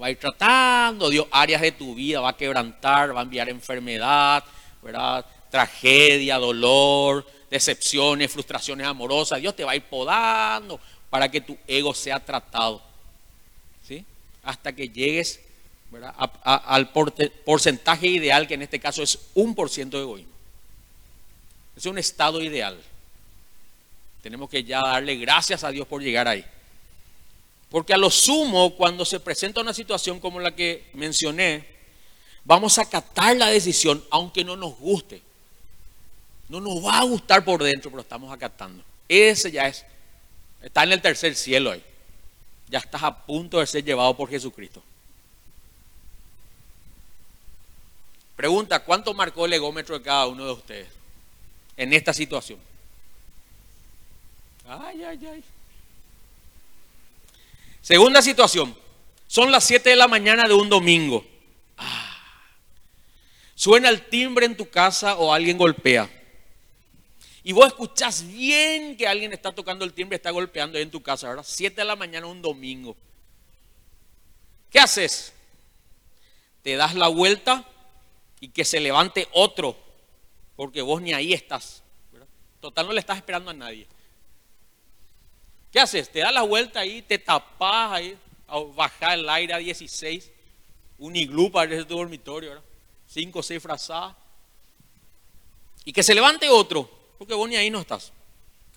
[0.00, 3.48] Va a ir tratando Dios áreas de tu vida, va a quebrantar, va a enviar
[3.48, 4.42] enfermedad,
[4.82, 5.26] ¿verdad?
[5.50, 9.40] tragedia, dolor, decepciones, frustraciones amorosas.
[9.40, 12.80] Dios te va a ir podando para que tu ego sea tratado.
[13.86, 14.04] ¿sí?
[14.42, 15.40] Hasta que llegues
[16.44, 16.92] al
[17.44, 20.32] porcentaje ideal, que en este caso es un por ciento de egoísmo.
[21.76, 22.78] Es un estado ideal.
[24.22, 26.44] Tenemos que ya darle gracias a Dios por llegar ahí.
[27.70, 31.64] Porque a lo sumo, cuando se presenta una situación como la que mencioné,
[32.44, 35.22] vamos a acatar la decisión aunque no nos guste.
[36.48, 38.82] No nos va a gustar por dentro, pero estamos acatando.
[39.08, 39.84] Ese ya es,
[40.60, 41.82] está en el tercer cielo ahí.
[42.68, 44.82] Ya estás a punto de ser llevado por Jesucristo.
[48.34, 50.88] Pregunta, ¿cuánto marcó el egómetro de cada uno de ustedes
[51.76, 52.58] en esta situación?
[54.78, 55.44] Ay, ay, ay.
[57.82, 58.76] Segunda situación.
[59.26, 61.26] Son las 7 de la mañana de un domingo.
[61.76, 62.18] Ah.
[63.54, 66.08] Suena el timbre en tu casa o alguien golpea.
[67.42, 71.28] Y vos escuchás bien que alguien está tocando el timbre, está golpeando en tu casa,
[71.28, 71.44] ¿verdad?
[71.46, 72.96] 7 de la mañana un domingo.
[74.70, 75.32] ¿Qué haces?
[76.62, 77.66] Te das la vuelta
[78.40, 79.76] y que se levante otro,
[80.54, 81.82] porque vos ni ahí estás.
[82.60, 83.86] Total, no le estás esperando a nadie.
[85.72, 86.10] ¿Qué haces?
[86.10, 88.18] Te das la vuelta ahí, te tapas ahí,
[88.74, 90.30] bajar el aire a 16,
[90.98, 92.64] un iglú para tu dormitorio, ¿verdad?
[93.06, 94.16] Cinco o seis frazadas.
[95.84, 98.12] Y que se levante otro, porque vos ni ahí no estás.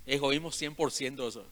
[0.06, 1.46] Egoísmo 100% eso.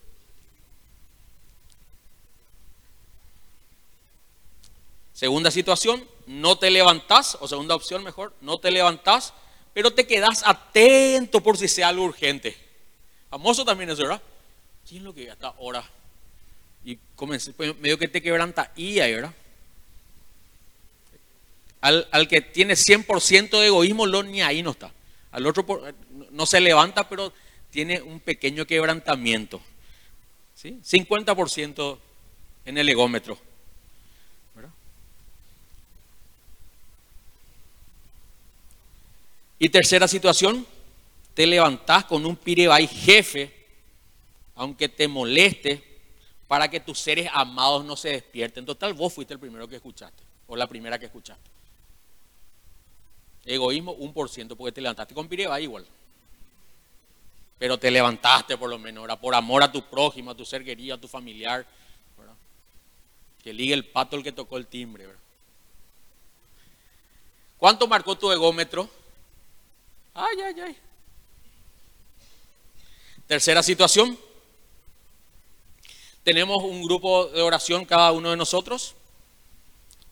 [5.12, 9.34] Segunda situación, no te levantás, o segunda opción mejor, no te levantás,
[9.72, 12.56] pero te quedas atento por si sea algo urgente.
[13.30, 14.22] Famoso también eso, ¿verdad?
[14.88, 15.84] ¿Quién es lo que hasta ahora?
[16.84, 19.34] Y comencé, pues, medio que te quebranta y ahí, ¿verdad?
[21.80, 24.92] Al, al, que tiene 100% de egoísmo, lo, ni ahí no está.
[25.32, 25.66] Al otro
[26.30, 27.32] no se levanta, pero
[27.70, 29.60] tiene un pequeño quebrantamiento.
[30.54, 30.78] ¿sí?
[30.84, 31.98] 50%
[32.66, 33.38] en el egómetro.
[39.58, 40.66] Y tercera situación,
[41.34, 43.61] te levantás con un pirebay jefe,
[44.54, 45.82] aunque te moleste,
[46.46, 48.66] para que tus seres amados no se despierten.
[48.66, 51.50] Total, vos fuiste el primero que escuchaste, o la primera que escuchaste.
[53.44, 55.86] Egoísmo, un por ciento, porque te levantaste con pirebay igual.
[57.58, 60.96] Pero te levantaste por lo menos, por amor a tu prójimo, a tu ser querido,
[60.96, 61.66] a tu familiar.
[63.42, 65.08] Que ligue el pato el que tocó el timbre.
[67.58, 68.88] ¿Cuánto marcó tu egómetro?
[70.14, 70.76] Ay, ay, ay.
[73.26, 74.18] Tercera situación.
[76.24, 78.94] Tenemos un grupo de oración cada uno de nosotros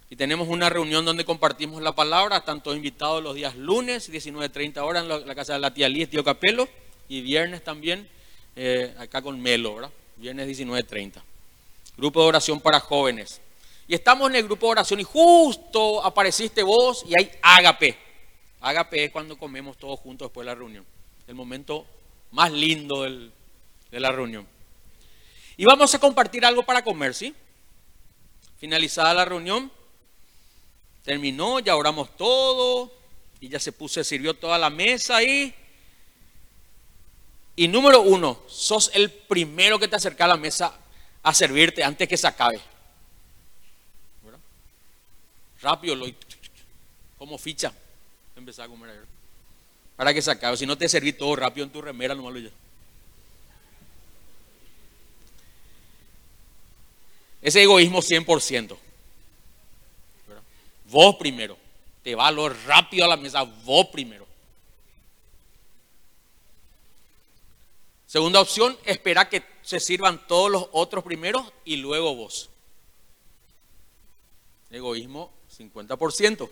[0.09, 2.39] y tenemos una reunión donde compartimos la palabra.
[2.39, 6.11] Están todos invitados los días lunes, 19.30 horas en la, casa de la tía Liz,
[6.11, 6.69] tío Capelo,
[7.09, 8.09] y viernes también
[8.57, 9.93] eh, acá con Melo, ¿verdad?
[10.17, 11.23] Viernes 19.30.
[11.97, 13.41] Grupo de oración para jóvenes.
[13.87, 17.97] Y estamos en el grupo de oración y justo apareciste vos y hay ágape.
[18.61, 20.85] Ágape es cuando comemos todos juntos después de la reunión.
[21.29, 21.87] El momento
[22.33, 23.31] más lindo de
[24.01, 24.45] la reunión.
[25.61, 27.35] Y vamos a compartir algo para comer, ¿sí?
[28.57, 29.71] Finalizada la reunión,
[31.05, 32.91] terminó, ya oramos todo,
[33.41, 35.55] y ya se puso, sirvió toda la mesa ahí.
[37.57, 40.73] Y número uno, sos el primero que te acerca a la mesa
[41.23, 42.59] a servirte antes que se acabe.
[45.61, 46.07] Rápido, lo,
[47.19, 47.71] como ficha
[48.35, 49.05] empezar a comer ayer.
[49.95, 50.57] Para que se acabe.
[50.57, 52.49] Si no te serví todo rápido en tu remera, no malo ya.
[57.43, 58.77] Ese egoísmo 100%.
[60.87, 61.57] Vos primero.
[62.03, 63.43] Te va lo rápido a la mesa.
[63.43, 64.27] Vos primero.
[68.07, 72.51] Segunda opción, espera que se sirvan todos los otros primero y luego vos.
[74.69, 76.51] Egoísmo 50%.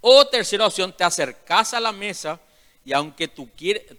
[0.00, 2.40] O tercera opción, te acercas a la mesa
[2.84, 3.48] y aunque tu,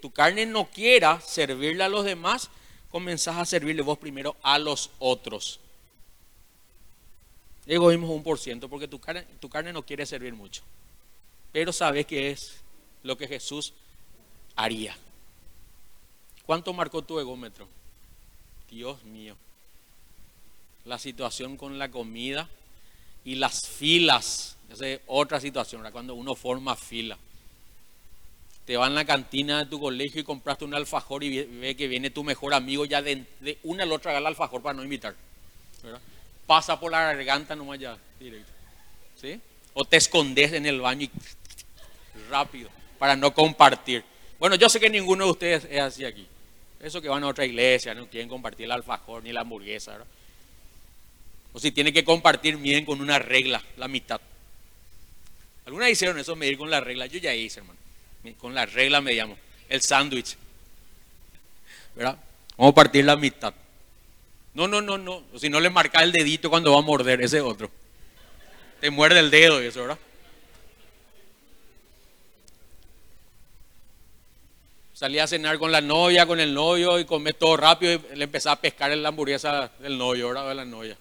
[0.01, 2.49] tu carne no quiera servirle a los demás,
[2.89, 5.59] comenzás a servirle vos primero a los otros.
[7.65, 10.63] Egoísmo un por ciento, porque tu carne, tu carne no quiere servir mucho.
[11.51, 12.61] Pero sabes que es
[13.03, 13.73] lo que Jesús
[14.55, 14.95] haría.
[16.45, 17.67] ¿Cuánto marcó tu egómetro?
[18.69, 19.35] Dios mío.
[20.85, 22.49] La situación con la comida
[23.25, 27.17] y las filas esa es otra situación, cuando uno forma fila.
[28.67, 31.87] Te va en la cantina de tu colegio y compraste un alfajor y ve que
[31.87, 33.25] viene tu mejor amigo ya de,
[33.63, 35.15] una a la otra el alfajor para no invitar.
[36.45, 38.51] Pasa por la garganta nomás ya, directo.
[39.15, 39.39] ¿Sí?
[39.73, 41.11] O te escondes en el baño y
[42.29, 44.03] rápido para no compartir.
[44.37, 46.27] Bueno, yo sé que ninguno de ustedes es así aquí.
[46.81, 49.97] Eso que van a otra iglesia, no quieren compartir el alfajor ni la hamburguesa.
[51.53, 54.19] O si tiene que compartir bien con una regla, la mitad.
[55.65, 57.05] Algunas hicieron eso, medir con la regla.
[57.05, 57.86] Yo ya hice, hermano.
[58.35, 59.37] Con la regla medíamos.
[59.69, 60.37] El sándwich.
[61.95, 62.17] ¿Verdad?
[62.57, 63.53] Vamos a partir la mitad.
[64.53, 65.23] No, no, no, no.
[65.37, 67.69] Si no le marca el dedito cuando va a morder, ese otro.
[68.79, 69.99] Te muerde el dedo y eso, ¿verdad?
[74.93, 78.23] Salía a cenar con la novia, con el novio y comé todo rápido y le
[78.23, 80.49] empezaba a pescar en la hamburguesa del novio, ¿verdad?
[80.49, 80.97] De la novia.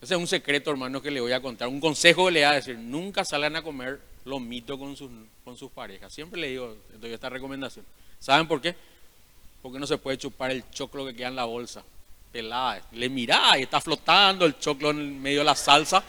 [0.00, 1.66] Ese es un secreto, hermano, que le voy a contar.
[1.66, 2.78] Un consejo que le voy a decir.
[2.78, 5.10] Nunca salgan a comer lomito con sus,
[5.44, 6.12] con sus parejas.
[6.12, 7.86] Siempre le digo, doy esta recomendación.
[8.18, 8.74] ¿Saben por qué?
[9.62, 11.82] Porque no se puede chupar el choclo que queda en la bolsa.
[12.32, 12.82] Pelada.
[12.92, 16.02] Le mirá y está flotando el choclo en medio de la salsa.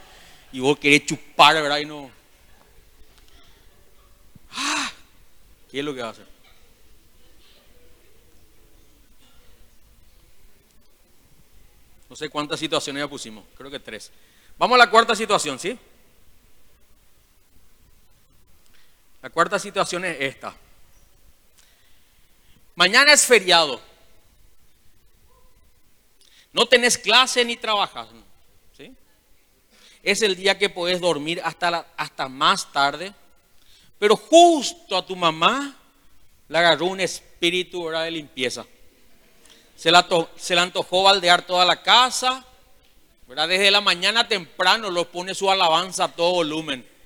[0.52, 1.78] Y vos querés chupar, ¿verdad?
[1.78, 2.10] Y no.
[4.52, 4.92] ¡Ah!
[5.70, 6.28] ¿Qué es lo que va a hacer?
[12.10, 14.12] No sé cuántas situaciones ya pusimos, creo que tres.
[14.58, 15.78] Vamos a la cuarta situación, ¿sí?
[19.22, 20.56] La cuarta situación es esta.
[22.76, 23.82] Mañana es feriado.
[26.54, 28.08] No tenés clase ni trabajas.
[28.78, 28.94] ¿sí?
[30.04, 33.14] Es el día que podés dormir hasta, hasta más tarde.
[33.98, 35.76] Pero justo a tu mamá
[36.48, 38.66] le agarró un espíritu de limpieza.
[39.76, 42.46] Se, la se antojó baldear toda la casa.
[43.28, 43.48] ¿verdad?
[43.48, 46.97] Desde la mañana temprano lo pone su alabanza a todo volumen.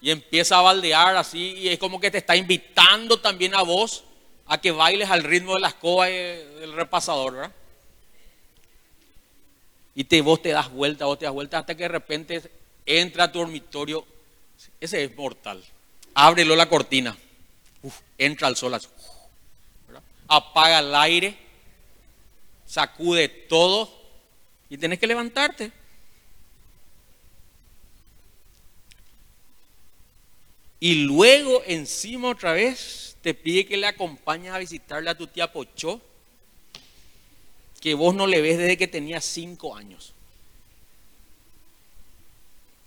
[0.00, 1.54] Y empieza a baldear así.
[1.58, 4.04] Y es como que te está invitando también a vos
[4.46, 7.34] a que bailes al ritmo de la escoba del repasador.
[7.34, 7.52] ¿verdad?
[9.94, 12.42] Y te, vos te das vuelta, vos te das vuelta hasta que de repente
[12.86, 14.06] entra a tu dormitorio.
[14.80, 15.62] Ese es mortal.
[16.14, 17.16] Ábrelo la cortina.
[18.18, 18.74] entra el sol.
[18.74, 18.88] Así,
[20.28, 21.36] apaga el aire,
[22.64, 23.92] sacude todo
[24.68, 25.72] y tenés que levantarte.
[30.80, 35.52] Y luego encima otra vez te pide que le acompañes a visitarle a tu tía
[35.52, 36.00] Pochó,
[37.80, 40.14] que vos no le ves desde que tenía cinco años.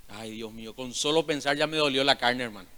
[0.10, 2.70] Ay, Dios mío, con solo pensar ya me dolió la carne, hermano.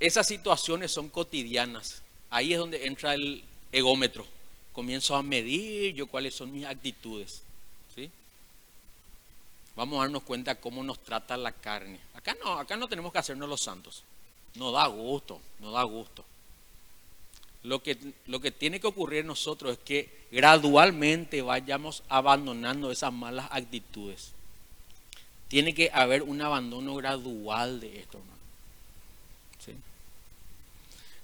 [0.00, 2.02] Esas situaciones son cotidianas.
[2.28, 4.26] Ahí es donde entra el egómetro.
[4.72, 7.43] Comienzo a medir yo cuáles son mis actitudes.
[9.74, 9.76] ¿Sí?
[9.76, 11.98] Vamos a darnos cuenta cómo nos trata la carne.
[12.14, 14.04] Acá no, acá no tenemos que hacernos los santos.
[14.54, 16.24] No da gusto, no da gusto.
[17.62, 17.96] Lo que,
[18.26, 24.32] lo que tiene que ocurrir en nosotros es que gradualmente vayamos abandonando esas malas actitudes.
[25.48, 28.34] Tiene que haber un abandono gradual de esto, hermano.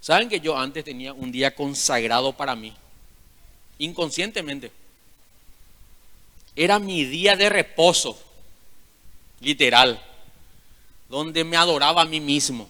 [0.01, 2.73] ¿Saben que yo antes tenía un día consagrado para mí?
[3.77, 4.71] Inconscientemente.
[6.55, 8.19] Era mi día de reposo,
[9.41, 10.01] literal,
[11.09, 12.69] donde me adoraba a mí mismo.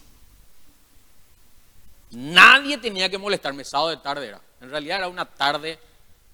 [2.10, 4.40] Nadie tenía que molestarme, sábado de tarde era.
[4.60, 5.78] En realidad era una tarde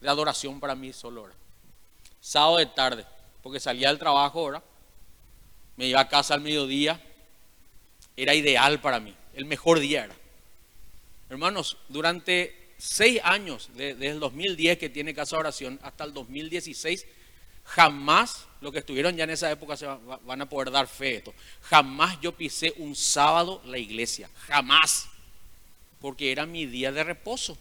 [0.01, 1.29] de adoración para mí solo.
[2.21, 3.07] Sábado de tarde,
[3.43, 4.63] porque salía del trabajo ahora,
[5.77, 7.01] me iba a casa al mediodía,
[8.17, 10.15] era ideal para mí, el mejor día era.
[11.31, 17.07] Hermanos, durante seis años, desde el 2010 que tiene Casa Oración hasta el 2016,
[17.65, 21.35] jamás, lo que estuvieron ya en esa época se van a poder dar fe esto,
[21.63, 25.09] jamás yo pisé un sábado la iglesia, jamás,
[26.01, 27.57] porque era mi día de reposo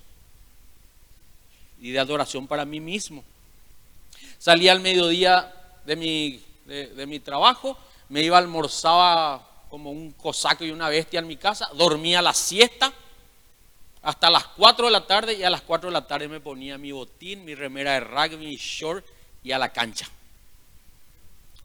[1.80, 3.24] y de adoración para mí mismo.
[4.40, 5.54] Salía al mediodía
[5.86, 7.78] de mi, de, de mi trabajo,
[8.10, 12.94] me iba, almorzaba como un cosaco y una bestia en mi casa, dormía la siesta
[14.02, 16.78] hasta las 4 de la tarde y a las 4 de la tarde me ponía
[16.78, 19.06] mi botín, mi remera de rugby, mi short
[19.44, 20.08] y a la cancha.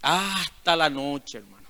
[0.03, 1.69] Hasta la noche, hermano.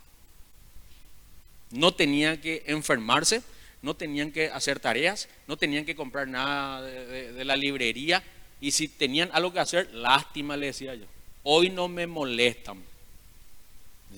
[1.70, 3.42] No tenían que enfermarse,
[3.82, 8.22] no tenían que hacer tareas, no tenían que comprar nada de, la librería
[8.60, 11.06] y si tenían algo que hacer, lástima le decía yo.
[11.42, 12.82] Hoy no me molestan.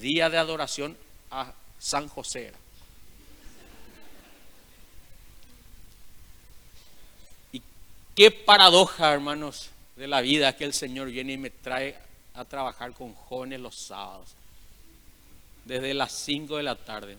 [0.00, 0.96] Día de adoración
[1.30, 2.52] a San José.
[8.14, 11.96] Qué paradoja, hermanos, de la vida que el Señor viene y me trae
[12.34, 14.30] a trabajar con jóvenes los sábados,
[15.64, 17.16] desde las 5 de la tarde.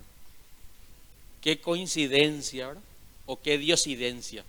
[1.42, 2.84] Qué coincidencia, ¿verdad?
[3.26, 4.44] O qué diosidencia.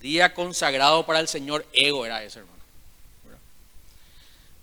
[0.00, 2.58] Día consagrado para el Señor, ego era ese, hermano.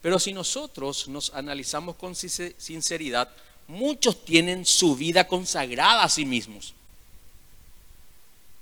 [0.01, 3.29] Pero si nosotros nos analizamos con sinceridad,
[3.67, 6.73] muchos tienen su vida consagrada a sí mismos,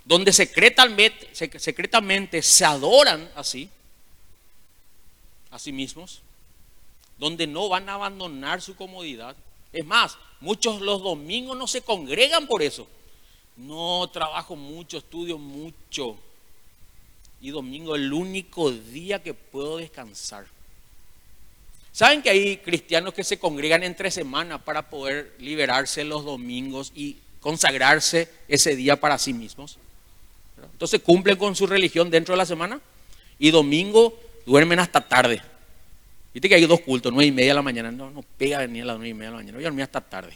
[0.06, 3.70] donde secretamente, secretamente se adoran así,
[5.50, 6.22] a sí mismos,
[7.18, 9.36] donde no van a abandonar su comodidad.
[9.74, 12.88] Es más, muchos los domingos no se congregan por eso.
[13.58, 16.18] No, trabajo mucho, estudio mucho.
[17.42, 20.46] Y domingo es el único día que puedo descansar.
[21.92, 27.18] ¿Saben que hay cristianos que se congregan entre semanas para poder liberarse los domingos y
[27.40, 29.80] consagrarse ese día para sí mismos?
[30.62, 32.80] Entonces cumplen con su religión dentro de la semana
[33.40, 35.42] y domingo duermen hasta tarde.
[36.34, 37.92] Viste que hay dos cultos, nueve y media de la mañana.
[37.92, 39.58] No, no pega ni a las nueve y media de la mañana.
[39.58, 40.36] Voy a dormir hasta tarde.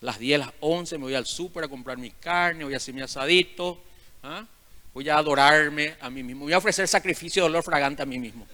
[0.00, 2.94] Las 10, las 11 me voy al súper a comprar mi carne, voy a hacer
[2.94, 3.82] mi asadito.
[4.22, 4.46] ¿ah?
[4.94, 6.44] Voy a adorarme a mí mismo.
[6.44, 8.46] Voy a ofrecer sacrificio de olor fragante a mí mismo.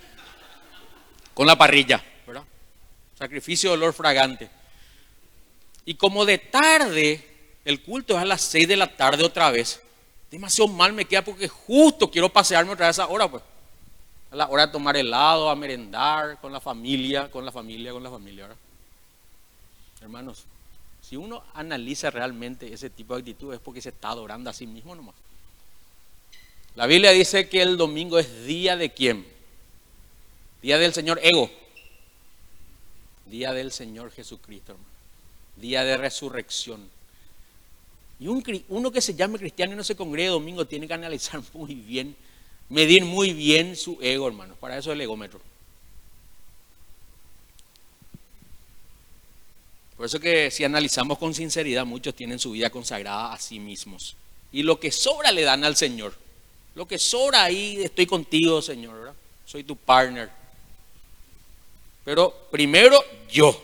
[1.34, 2.44] Con la parrilla, ¿verdad?
[3.18, 4.48] Sacrificio de olor fragante.
[5.84, 7.24] Y como de tarde,
[7.64, 9.80] el culto es a las 6 de la tarde otra vez.
[10.30, 13.42] Demasiado mal me queda porque justo quiero pasearme otra vez a esa hora, pues.
[14.30, 18.02] A la hora de tomar helado, a merendar con la familia, con la familia, con
[18.02, 18.48] la familia.
[20.00, 20.44] Hermanos,
[21.00, 24.66] si uno analiza realmente ese tipo de actitud es porque se está adorando a sí
[24.66, 25.14] mismo nomás.
[26.74, 29.26] La Biblia dice que el domingo es día de quién?
[30.60, 31.48] Día del Señor Ego.
[33.26, 34.90] Día del Señor Jesucristo, hermano.
[35.56, 36.90] Día de resurrección.
[38.18, 41.42] Y un, uno que se llame cristiano y no se congregue domingo tiene que analizar
[41.52, 42.16] muy bien,
[42.68, 44.54] medir muy bien su ego, hermano.
[44.56, 45.40] Para eso es el egómetro.
[49.96, 54.16] Por eso que si analizamos con sinceridad, muchos tienen su vida consagrada a sí mismos.
[54.52, 56.14] Y lo que sobra le dan al Señor.
[56.74, 59.14] Lo que sobra ahí, estoy contigo, Señor.
[59.46, 60.30] Soy tu partner.
[62.04, 63.62] Pero primero yo.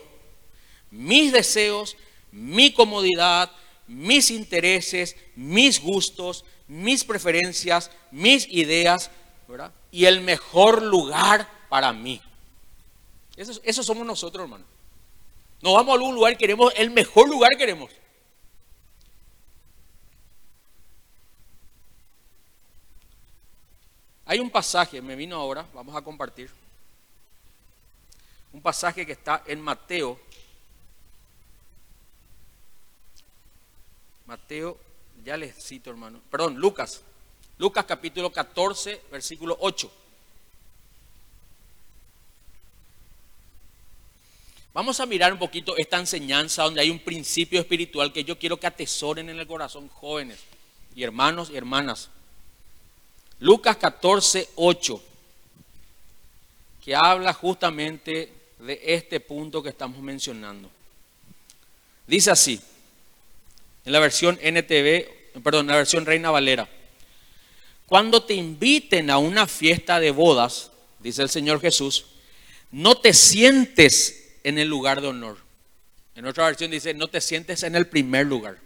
[0.90, 1.96] Mis deseos,
[2.32, 3.50] mi comodidad,
[3.92, 9.10] mis intereses, mis gustos, mis preferencias, mis ideas,
[9.46, 9.72] ¿verdad?
[9.90, 12.20] Y el mejor lugar para mí.
[13.36, 14.64] Eso, somos nosotros, hermano.
[15.60, 17.90] No vamos a algún lugar, queremos el mejor lugar queremos.
[24.24, 26.50] Hay un pasaje, me vino ahora, vamos a compartir.
[28.52, 30.18] Un pasaje que está en Mateo.
[34.32, 34.78] Mateo,
[35.26, 36.18] ya les cito hermano.
[36.30, 37.02] Perdón, Lucas.
[37.58, 39.92] Lucas capítulo 14, versículo 8.
[44.72, 48.58] Vamos a mirar un poquito esta enseñanza donde hay un principio espiritual que yo quiero
[48.58, 50.40] que atesoren en el corazón jóvenes
[50.96, 52.08] y hermanos y hermanas.
[53.38, 55.02] Lucas 14, 8,
[56.82, 60.70] que habla justamente de este punto que estamos mencionando.
[62.06, 62.58] Dice así,
[63.84, 66.68] en la versión NTV, perdón, en la versión Reina Valera.
[67.86, 70.70] Cuando te inviten a una fiesta de bodas,
[71.00, 72.06] dice el Señor Jesús,
[72.70, 75.38] no te sientes en el lugar de honor.
[76.14, 78.58] En otra versión dice, no te sientes en el primer lugar.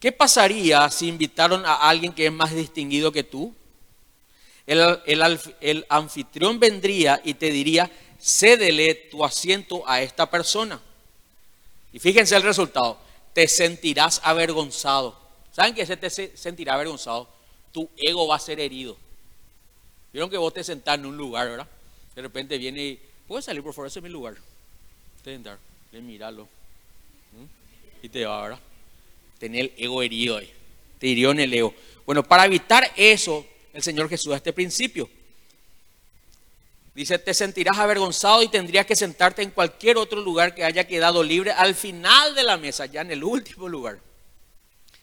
[0.00, 3.54] ¿Qué pasaría si invitaron a alguien que es más distinguido que tú?
[4.66, 7.90] El, anfitrión vendría y te diría,
[8.20, 10.80] cédele tu asiento a esta persona.
[11.92, 12.98] Y fíjense el resultado,
[13.32, 15.18] te sentirás avergonzado.
[15.52, 17.28] ¿Saben qué se te sentirá avergonzado?
[17.72, 18.96] Tu ego va a ser herido.
[20.12, 21.68] Vieron que vos te sentás en un lugar, ¿verdad?
[22.14, 23.88] De repente viene y, ¿puedes salir por favor?
[23.88, 24.36] Ese es mi lugar.
[25.22, 26.44] Te míralo.
[26.44, 28.04] ¿Mm?
[28.04, 28.60] Y te va, ¿verdad?
[29.38, 30.50] tener el ego herido ahí.
[30.98, 31.74] Te hirió en el ego.
[32.04, 35.08] Bueno, para evitar eso, el Señor Jesús da este principio.
[36.98, 41.22] Dice, te sentirás avergonzado y tendrías que sentarte en cualquier otro lugar que haya quedado
[41.22, 44.00] libre al final de la mesa, ya en el último lugar.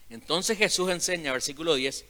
[0.09, 2.05] Entonces Jesús enseña, versículo 10,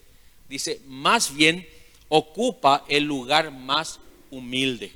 [0.50, 1.68] dice, más bien
[2.10, 4.00] ocupa el lugar más
[4.32, 4.92] humilde.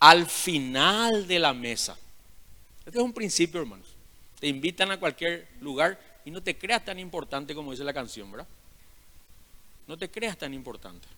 [0.00, 1.96] Al final de la mesa.
[2.84, 3.94] Este es un principio, hermanos
[4.44, 8.30] te invitan a cualquier lugar y no te creas tan importante como dice la canción,
[8.30, 8.46] ¿verdad?
[9.86, 11.08] No te creas tan importante.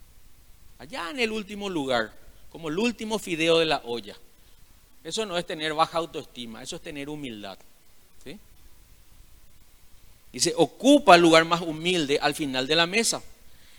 [0.79, 2.13] Allá en el último lugar,
[2.51, 4.17] como el último fideo de la olla.
[5.03, 7.59] Eso no es tener baja autoestima, eso es tener humildad.
[8.25, 8.39] ¿sí?
[10.33, 13.23] Dice, ocupa el lugar más humilde al final de la mesa.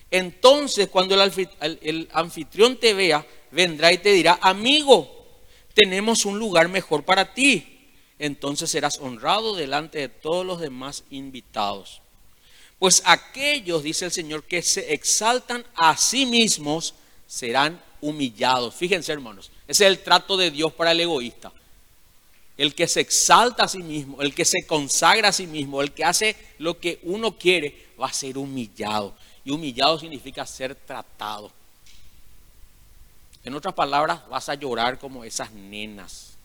[0.09, 5.25] Entonces, cuando el anfitrión te vea, vendrá y te dirá, amigo,
[5.73, 7.73] tenemos un lugar mejor para ti
[8.19, 12.01] entonces serás honrado delante de todos los demás invitados.
[12.79, 16.93] Pues aquellos, dice el Señor, que se exaltan a sí mismos
[17.27, 18.75] serán humillados.
[18.75, 21.51] Fíjense, hermanos, ese es el trato de Dios para el egoísta.
[22.57, 25.91] El que se exalta a sí mismo, el que se consagra a sí mismo, el
[25.91, 29.15] que hace lo que uno quiere, va a ser humillado.
[29.43, 31.51] Y humillado significa ser tratado.
[33.43, 36.37] En otras palabras, vas a llorar como esas nenas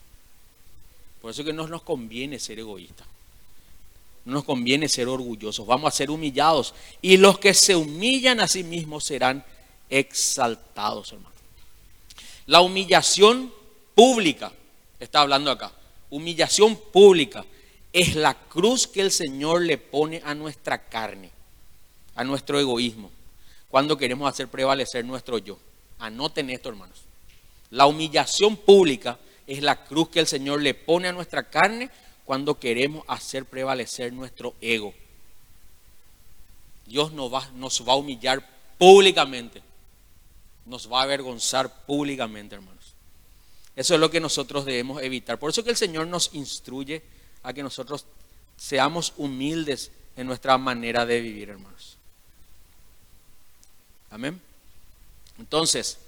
[1.22, 3.06] por eso que no nos conviene ser egoístas.
[4.24, 5.66] No nos conviene ser orgullosos.
[5.66, 6.74] Vamos a ser humillados.
[7.00, 9.44] Y los que se humillan a sí mismos serán
[9.90, 11.34] exaltados, hermano.
[12.46, 13.52] La humillación
[13.94, 14.52] pública,
[14.98, 15.72] está hablando acá,
[16.10, 17.44] humillación pública
[17.92, 21.30] es la cruz que el Señor le pone a nuestra carne,
[22.14, 23.10] a nuestro egoísmo,
[23.68, 25.58] cuando queremos hacer prevalecer nuestro yo.
[25.98, 27.02] Anoten esto, hermanos.
[27.70, 31.90] La humillación pública es la cruz que el Señor le pone a nuestra carne
[32.24, 34.94] cuando queremos hacer prevalecer nuestro ego.
[36.86, 38.48] Dios nos va, nos va a humillar
[38.78, 39.62] públicamente.
[40.66, 42.94] Nos va a avergonzar públicamente, hermanos.
[43.74, 45.38] Eso es lo que nosotros debemos evitar.
[45.38, 47.02] Por eso que el Señor nos instruye
[47.42, 48.06] a que nosotros
[48.56, 51.96] seamos humildes en nuestra manera de vivir, hermanos.
[54.10, 54.40] Amén.
[55.38, 55.98] Entonces,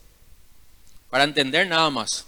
[1.08, 2.26] para entender nada más,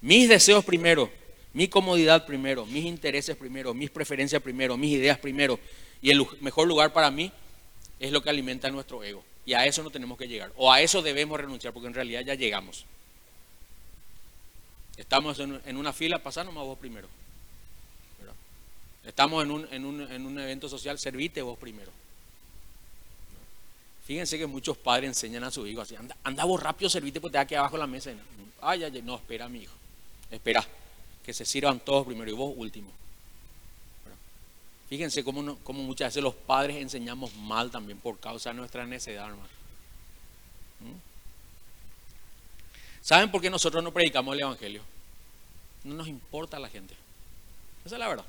[0.00, 1.10] mis deseos primero,
[1.58, 5.58] mi comodidad primero, mis intereses primero, mis preferencias primero, mis ideas primero,
[6.00, 7.32] y el mejor lugar para mí
[7.98, 9.24] es lo que alimenta nuestro ego.
[9.44, 10.52] Y a eso no tenemos que llegar.
[10.56, 12.84] O a eso debemos renunciar, porque en realidad ya llegamos.
[14.96, 17.08] Estamos en, una fila, pasanos más vos primero.
[19.04, 21.90] Estamos en un, en, un, en un, evento social, servite vos primero.
[24.06, 27.32] Fíjense que muchos padres enseñan a su hijo así, anda, anda vos rápido, servite, porque
[27.32, 28.12] te aquí abajo la mesa.
[28.60, 29.74] Ay, no, espera, mi hijo.
[30.30, 30.64] Espera,
[31.28, 32.90] que se sirvan todos primero y vos último.
[34.88, 39.28] Fíjense cómo, cómo, muchas veces los padres enseñamos mal también por causa de nuestra necedad.
[39.28, 40.96] ¿Mm?
[43.02, 44.80] ¿Saben por qué nosotros no predicamos el Evangelio?
[45.84, 46.94] No nos importa la gente.
[47.84, 48.24] Esa es la verdad.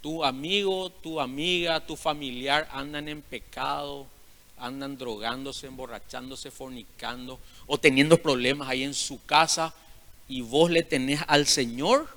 [0.00, 4.06] Tu amigo, tu amiga, tu familiar andan en pecado,
[4.56, 9.74] andan drogándose, emborrachándose, fornicando o teniendo problemas ahí en su casa
[10.28, 12.08] y vos le tenés al Señor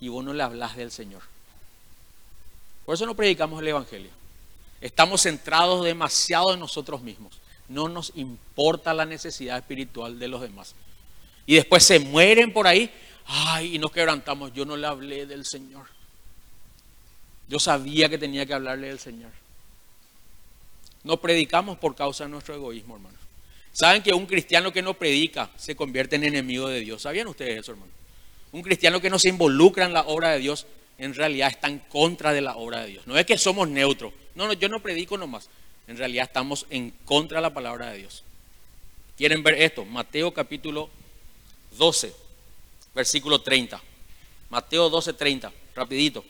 [0.00, 1.22] y vos no le hablas del Señor.
[2.84, 4.10] Por eso no predicamos el Evangelio.
[4.80, 7.38] Estamos centrados demasiado en nosotros mismos.
[7.68, 10.74] No nos importa la necesidad espiritual de los demás.
[11.46, 12.90] Y después se mueren por ahí.
[13.26, 14.52] Ay, y nos quebrantamos.
[14.52, 15.86] Yo no le hablé del Señor.
[17.48, 19.30] Yo sabía que tenía que hablarle del Señor.
[21.04, 23.21] No predicamos por causa de nuestro egoísmo, hermano.
[23.72, 27.02] Saben que un cristiano que no predica se convierte en enemigo de Dios.
[27.02, 27.90] ¿Sabían ustedes eso, hermano?
[28.52, 30.66] Un cristiano que no se involucra en la obra de Dios,
[30.98, 33.06] en realidad está en contra de la obra de Dios.
[33.06, 34.12] No es que somos neutros.
[34.34, 35.48] No, no, yo no predico nomás.
[35.88, 38.22] En realidad estamos en contra de la palabra de Dios.
[39.16, 39.84] ¿Quieren ver esto?
[39.84, 40.90] Mateo capítulo
[41.78, 42.12] 12,
[42.94, 43.80] versículo 30.
[44.50, 45.52] Mateo 12, 30.
[45.74, 46.24] Rapidito.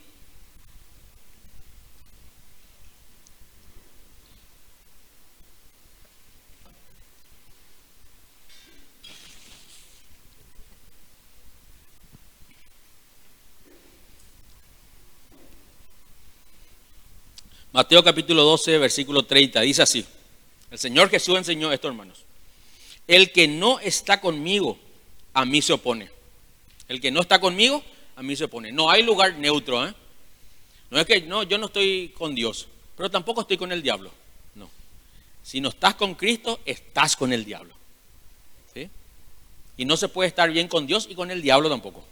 [17.72, 20.04] Mateo capítulo 12, versículo 30, dice así.
[20.70, 22.24] El Señor Jesús enseñó esto, hermanos.
[23.08, 24.78] El que no está conmigo,
[25.32, 26.10] a mí se opone.
[26.88, 27.82] El que no está conmigo,
[28.14, 28.72] a mí se opone.
[28.72, 29.86] No hay lugar neutro.
[29.86, 29.94] ¿eh?
[30.90, 34.10] No es que no, yo no estoy con Dios, pero tampoco estoy con el diablo.
[34.54, 34.68] No.
[35.42, 37.74] Si no estás con Cristo, estás con el diablo.
[38.74, 38.90] ¿Sí?
[39.78, 42.04] Y no se puede estar bien con Dios y con el diablo tampoco.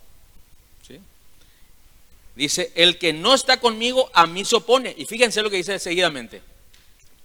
[2.34, 4.94] Dice, el que no está conmigo a mí se opone.
[4.96, 6.42] Y fíjense lo que dice seguidamente.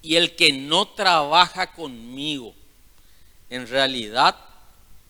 [0.02, 2.54] Y el que no trabaja conmigo,
[3.50, 4.36] en realidad,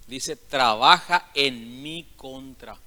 [0.07, 2.77] dice, trabaja en mi contra.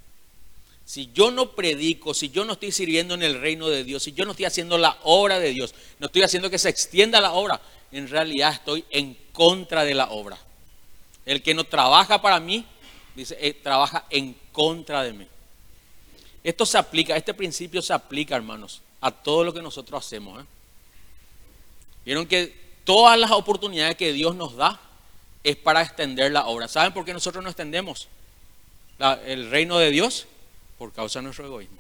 [0.85, 4.13] Si yo no predico, si yo no estoy sirviendo en el reino de Dios, si
[4.13, 7.33] yo no estoy haciendo la obra de Dios, no estoy haciendo que se extienda la
[7.33, 7.61] obra,
[7.93, 10.39] en realidad estoy en contra de la obra.
[11.27, 12.65] El que no trabaja para mí,
[13.15, 15.27] dice, eh, trabaja en contra de mí.
[16.45, 20.43] Esto se aplica, este principio se aplica, hermanos, a todo lo que nosotros hacemos.
[20.43, 20.47] ¿eh?
[22.05, 24.81] Vieron que todas las oportunidades que Dios nos da
[25.45, 26.69] es para extender la obra.
[26.69, 28.09] ¿Saben por qué nosotros no extendemos
[29.27, 30.27] el reino de Dios?
[30.79, 31.79] Por causa de nuestro egoísmo.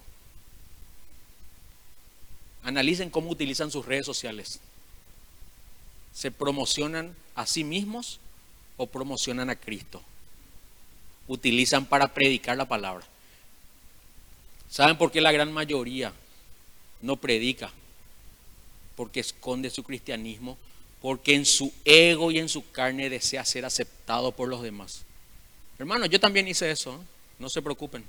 [2.64, 4.60] Analicen cómo utilizan sus redes sociales.
[6.12, 8.18] ¿Se promocionan a sí mismos
[8.76, 10.02] o promocionan a Cristo?
[11.28, 13.06] Utilizan para predicar la palabra.
[14.70, 16.12] ¿Saben por qué la gran mayoría
[17.00, 17.72] no predica?
[18.96, 20.58] Porque esconde su cristianismo,
[21.00, 25.04] porque en su ego y en su carne desea ser aceptado por los demás.
[25.78, 27.02] Hermano, yo también hice eso,
[27.38, 28.04] no se preocupen.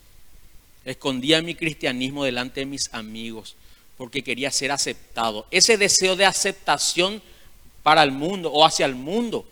[0.86, 3.56] Escondía mi cristianismo delante de mis amigos
[4.00, 5.46] porque quería ser aceptado.
[5.52, 7.22] Ese deseo de aceptación
[7.84, 9.46] para el mundo o hacia el mundo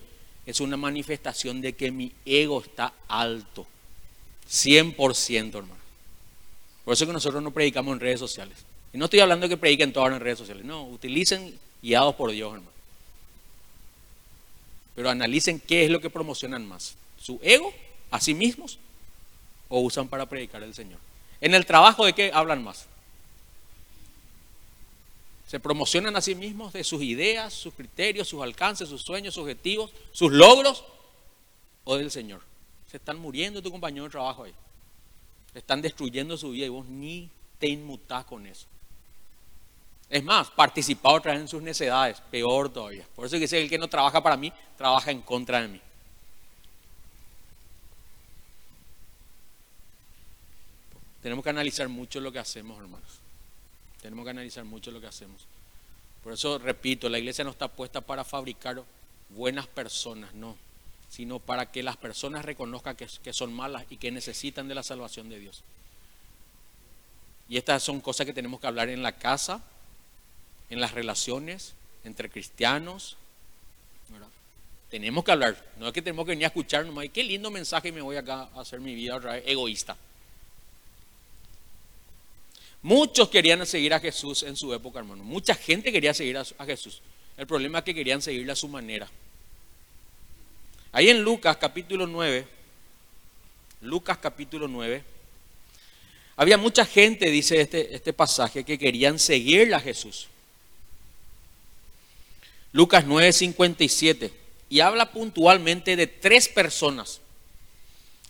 [0.45, 3.67] es una manifestación de que mi ego está alto.
[4.49, 5.76] 100%, hermano.
[6.87, 8.59] Por eso que nosotros no predicamos en redes sociales.
[8.93, 10.63] Y no estoy hablando de que prediquen todas en redes sociales.
[10.63, 12.71] No, utilicen guiados por Dios, hermano.
[14.95, 16.95] Pero analicen qué es lo que promocionan más.
[17.19, 17.73] su ego,
[18.09, 18.79] a sí mismos,
[19.67, 20.97] o usan para predicar el Señor.
[21.41, 22.85] En el trabajo, ¿de qué hablan más?
[25.45, 29.41] Se promocionan a sí mismos de sus ideas, sus criterios, sus alcances, sus sueños, sus
[29.41, 30.85] objetivos, sus logros,
[31.83, 32.43] o del Señor.
[32.89, 34.53] Se están muriendo tu compañero de trabajo ahí.
[35.57, 38.67] Están destruyendo su vida y vos ni te inmutás con eso.
[40.07, 43.05] Es más, participar otra vez en sus necedades, peor todavía.
[43.15, 45.81] Por eso que dice, el que no trabaja para mí, trabaja en contra de mí.
[51.23, 53.19] Tenemos que analizar mucho lo que hacemos, hermanos.
[54.01, 55.45] Tenemos que analizar mucho lo que hacemos.
[56.23, 58.83] Por eso, repito, la iglesia no está puesta para fabricar
[59.29, 60.55] buenas personas, no,
[61.09, 64.83] sino para que las personas reconozcan que, que son malas y que necesitan de la
[64.83, 65.63] salvación de Dios.
[67.49, 69.63] Y estas son cosas que tenemos que hablar en la casa,
[70.69, 73.17] en las relaciones entre cristianos.
[74.89, 77.91] Tenemos que hablar, no es que tenemos que venir a escuchar nomás, qué lindo mensaje
[77.91, 79.97] me voy acá a hacer mi vida egoísta.
[82.81, 85.23] Muchos querían seguir a Jesús en su época, hermano.
[85.23, 87.01] Mucha gente quería seguir a, Jesús.
[87.35, 89.09] El problema es que querían seguirle a su manera.
[90.91, 92.47] Ahí en Lucas capítulo 9,
[93.81, 95.03] Lucas capítulo 9,
[96.35, 100.27] había mucha gente, dice este, este pasaje, que querían seguirle a Jesús.
[102.71, 104.31] Lucas 9, 57.
[104.69, 107.21] Y habla puntualmente de tres personas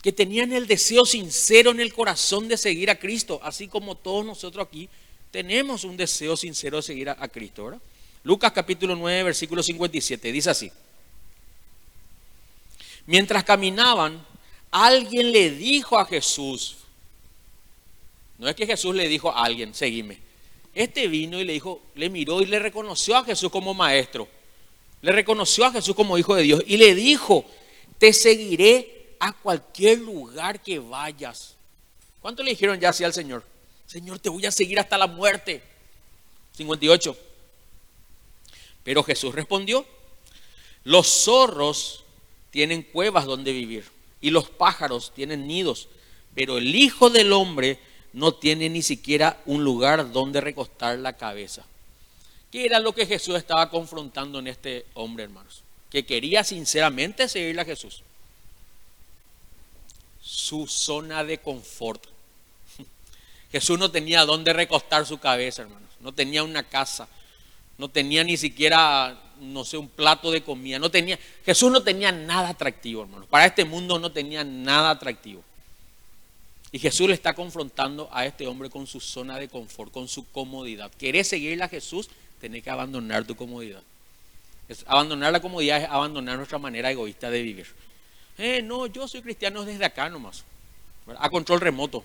[0.02, 4.24] que tenían el deseo sincero en el corazón de seguir a Cristo, así como todos
[4.24, 4.88] nosotros aquí
[5.30, 7.64] tenemos un deseo sincero de seguir a, Cristo.
[7.64, 7.80] ¿verdad?
[8.22, 10.72] Lucas capítulo 9, versículo 57, dice así.
[13.08, 14.22] Mientras caminaban,
[14.70, 16.76] alguien le dijo a Jesús,
[18.36, 20.18] no es que Jesús le dijo a alguien, seguime.
[20.74, 24.28] Este vino y le dijo, le miró y le reconoció a Jesús como maestro.
[25.00, 27.46] Le reconoció a Jesús como hijo de Dios y le dijo,
[27.96, 31.54] te seguiré a cualquier lugar que vayas.
[32.20, 33.42] ¿Cuánto le dijeron ya así al Señor?
[33.86, 35.62] Señor, te voy a seguir hasta la muerte.
[36.58, 37.16] 58.
[38.84, 39.86] Pero Jesús respondió,
[40.84, 42.04] los zorros
[42.58, 43.84] tienen cuevas donde vivir
[44.20, 45.86] y los pájaros tienen nidos,
[46.34, 47.78] pero el Hijo del Hombre
[48.12, 51.64] no tiene ni siquiera un lugar donde recostar la cabeza.
[52.50, 55.62] ¿Qué era lo que Jesús estaba confrontando en este hombre, hermanos?
[55.88, 58.02] Que quería sinceramente seguirle a Jesús
[60.20, 62.08] su zona de confort.
[63.52, 65.90] Jesús no tenía dónde recostar su cabeza, hermanos.
[66.00, 67.06] No tenía una casa.
[67.76, 70.78] No tenía ni siquiera, no sé, un plato de comida.
[70.78, 73.26] No tenía, Jesús no tenía nada atractivo, hermanos.
[73.26, 75.42] Para este mundo no tenía nada atractivo.
[76.70, 80.30] Y Jesús le está confrontando a este hombre con su zona de confort, con su
[80.30, 80.90] comodidad.
[80.98, 82.10] ¿Querés seguirle a Jesús?
[82.40, 83.82] Tenés que abandonar tu comodidad.
[84.86, 87.66] abandonar la comodidad es abandonar nuestra manera egoísta de vivir.
[88.36, 90.44] Eh, no, yo soy cristiano desde acá nomás,
[91.18, 92.04] a control remoto,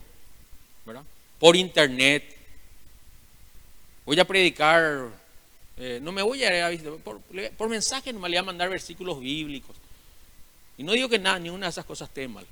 [1.38, 2.38] por internet.
[4.06, 5.10] Voy a predicar,
[5.78, 6.72] eh, no me voy a,
[7.04, 7.20] por,
[7.58, 9.76] por mensaje nomás le voy a mandar versículos bíblicos.
[10.78, 12.46] Y no digo que nada, ni una de esas cosas esté mal.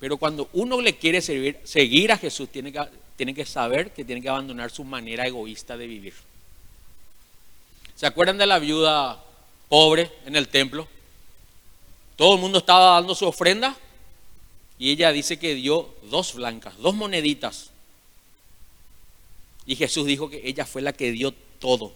[0.00, 2.80] Pero cuando uno le quiere servir, seguir a Jesús, tiene que,
[3.16, 6.14] tiene que saber que tiene que abandonar su manera egoísta de vivir.
[7.96, 9.22] ¿Se acuerdan de la viuda
[9.68, 10.86] pobre en el templo?
[12.14, 13.76] Todo el mundo estaba dando su ofrenda
[14.78, 17.70] y ella dice que dio dos blancas, dos moneditas.
[19.66, 21.92] Y Jesús dijo que ella fue la que dio todo,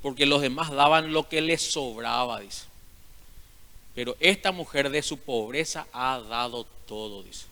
[0.00, 2.64] porque los demás daban lo que les sobraba, dice.
[3.94, 7.46] Pero esta mujer de su pobreza ha dado todo, dice.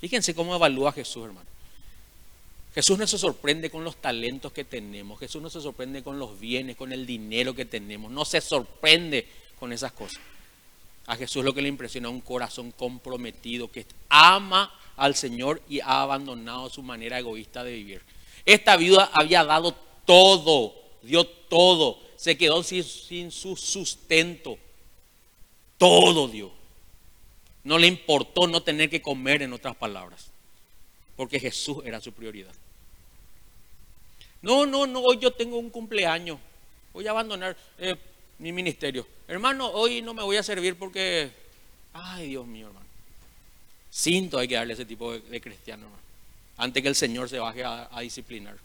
[0.00, 1.52] Fíjense cómo evalúa Jesús, hermano.
[2.74, 6.40] Jesús no se sorprende con los talentos que tenemos, Jesús no se sorprende con los
[6.40, 9.26] bienes, con el dinero que tenemos, no se sorprende
[9.58, 10.20] con esas cosas.
[11.06, 15.80] A Jesús lo que le impresiona es un corazón comprometido que ama al Señor y
[15.80, 18.02] ha abandonado su manera egoísta de vivir.
[18.46, 19.74] Esta viuda había dado
[20.06, 24.58] todo, dio todo, se quedó sin, su sustento.
[25.78, 26.52] Todo dio.
[27.64, 30.30] No le importó no tener que comer, en otras palabras,
[31.16, 32.52] porque Jesús era su prioridad.
[34.40, 36.38] No, no, no, hoy yo tengo un cumpleaños,
[36.92, 37.56] voy a abandonar.
[37.78, 37.96] Eh,
[38.42, 39.06] mi ministerio.
[39.28, 41.30] Hermano, hoy no me voy a servir porque,
[41.92, 42.86] ay Dios mío, hermano.
[43.90, 46.02] Cinto hay que darle a ese tipo de, cristiano, hermano.
[46.56, 48.56] Antes que el Señor se baje a, a disciplinar.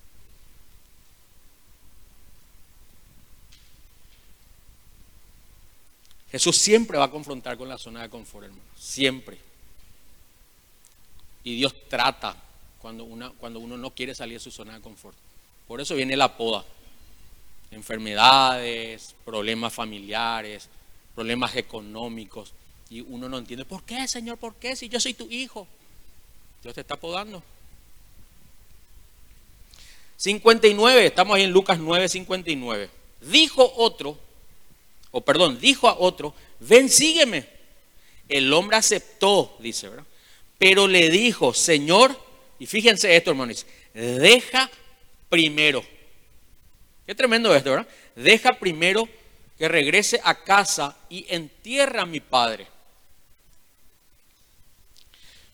[6.32, 8.64] Jesús siempre va a confrontar con la zona de confort, hermano.
[8.78, 9.38] Siempre.
[11.44, 12.36] Y Dios trata
[12.80, 13.08] cuando,
[13.40, 15.16] cuando uno no quiere salir de su zona de confort.
[15.68, 16.66] Por eso viene la poda
[17.72, 20.70] enfermedades, problemas familiares,
[21.16, 22.54] problemas económicos.
[22.90, 24.38] Y uno no entiende, ¿por qué, Señor?
[24.38, 24.76] ¿Por qué?
[24.76, 25.68] Si yo soy tu hijo.
[26.64, 27.44] Dios te está podando.
[30.18, 32.90] 59, estamos ahí en Lucas 9, 59.
[33.22, 34.18] Dijo otro,
[35.12, 37.47] o perdón, dijo a otro, ven, sígueme.
[38.28, 40.05] El hombre aceptó, dice, ¿verdad?
[40.58, 42.20] Pero le dijo, Señor,
[42.60, 44.70] y fíjense esto, hermanos, deja
[45.30, 45.84] primero.
[47.05, 47.88] Qué tremendo esto, ¿verdad?
[48.16, 49.08] Deja primero
[49.58, 52.68] que regrese a casa y entierra a mi padre.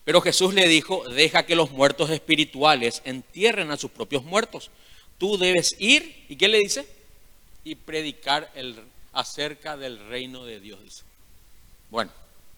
[0.04, 4.70] Pero Jesús le dijo, deja que los muertos espirituales entierren a sus propios muertos.
[5.16, 6.86] Tú debes ir, ¿y qué le dice?
[7.62, 8.76] Y predicar el,
[9.14, 11.02] acerca del reino de Dios, dice.
[11.90, 12.10] Bueno,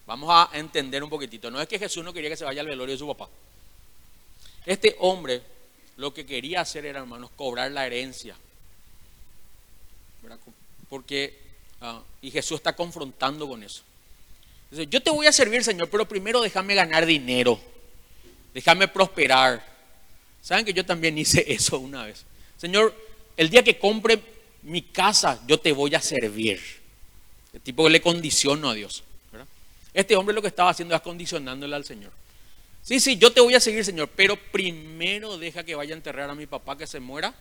[0.05, 1.49] vamos a entender un poquitito.
[1.49, 3.29] No es que Jesús no quería que se vaya al velorio de su papá.
[4.65, 5.41] Este hombre
[5.97, 8.35] lo que quería hacer era, hermanos, cobrar la herencia.
[10.89, 11.37] Porque,
[11.81, 13.83] ah, y Jesús está confrontando con eso.
[14.71, 17.59] Dice, yo te voy a servir, Señor, pero primero déjame ganar dinero.
[18.53, 19.65] Déjame prosperar.
[20.41, 22.25] ¿Saben que yo también hice eso una vez?
[22.57, 22.95] Señor,
[23.35, 24.21] el día que compre
[24.63, 26.61] mi casa, yo te voy a servir.
[27.53, 29.03] El tipo que le condiciono a Dios.
[29.93, 32.11] Este hombre lo que estaba haciendo es condicionándole al Señor.
[32.83, 36.29] Sí, sí, yo te voy a seguir, Señor, pero primero deja que vaya a enterrar
[36.29, 37.33] a mi papá que se muera.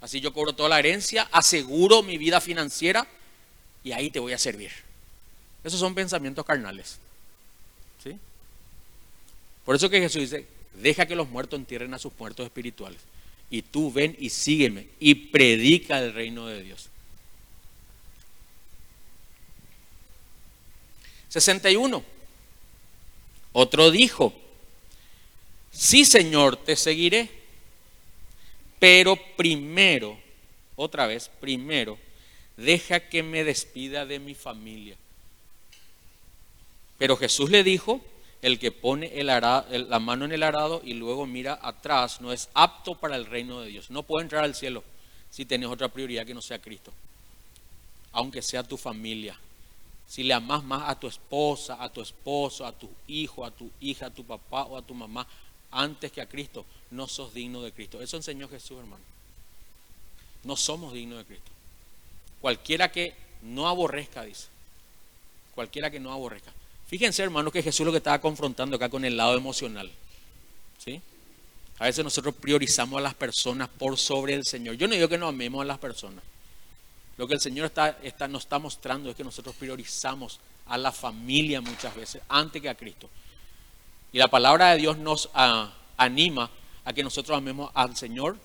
[0.00, 3.06] Así yo cobro toda la herencia, aseguro mi vida financiera
[3.84, 4.70] y ahí te voy a servir.
[5.62, 6.98] Esos son pensamientos carnales.
[8.02, 8.16] ¿Sí?
[9.64, 13.00] Por eso que Jesús dice, deja que los muertos entierren a sus muertos espirituales.
[13.50, 16.88] Y tú ven y sígueme y predica el reino de Dios.
[21.30, 22.04] 61.
[23.52, 24.32] Otro dijo,
[25.72, 27.28] sí Señor, te seguiré,
[28.78, 30.18] pero primero,
[30.76, 31.98] otra vez, primero,
[32.56, 34.96] deja que me despida de mi familia.
[36.98, 38.00] Pero Jesús le dijo,
[38.42, 42.94] el que pone la mano en el arado y luego mira atrás no es apto
[42.94, 43.90] para el reino de Dios.
[43.90, 44.82] No puede entrar al cielo
[45.30, 46.92] si tienes otra prioridad que no sea Cristo.
[48.12, 49.38] Aunque sea tu familia.
[50.08, 53.70] Si le amas más a tu esposa, a tu esposo, a tu hijo, a tu
[53.80, 55.26] hija, a tu papá o a tu mamá,
[55.70, 58.02] antes que a Cristo, no sos digno de Cristo.
[58.02, 59.04] Eso enseñó Jesús, hermano.
[60.42, 61.50] No somos dignos de Cristo.
[62.40, 64.48] Cualquiera que no aborrezca, dice.
[65.54, 66.52] Cualquiera que no aborrezca.
[66.90, 69.88] Fíjense, hermanos, que Jesús lo que estaba confrontando acá con el lado emocional.
[70.76, 71.00] ¿Sí?
[71.78, 74.74] A veces nosotros priorizamos a las personas por sobre el Señor.
[74.74, 76.24] Yo no digo que no amemos a las personas.
[77.16, 80.90] Lo que el Señor está, está, nos está mostrando es que nosotros priorizamos a la
[80.90, 83.08] familia muchas veces antes que a Cristo.
[84.10, 86.50] Y la palabra de Dios nos ah, anima
[86.84, 88.36] a que nosotros amemos al Señor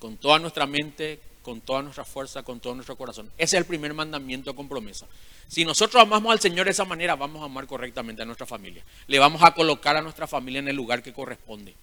[0.00, 3.30] con toda nuestra mente, con toda nuestra fuerza, con todo nuestro corazón.
[3.38, 5.06] Ese es el primer mandamiento con promesa.
[5.48, 8.84] Si nosotros amamos al Señor de esa manera, vamos a amar correctamente a nuestra familia.
[9.06, 11.74] Le vamos a colocar a nuestra familia en el lugar que corresponde.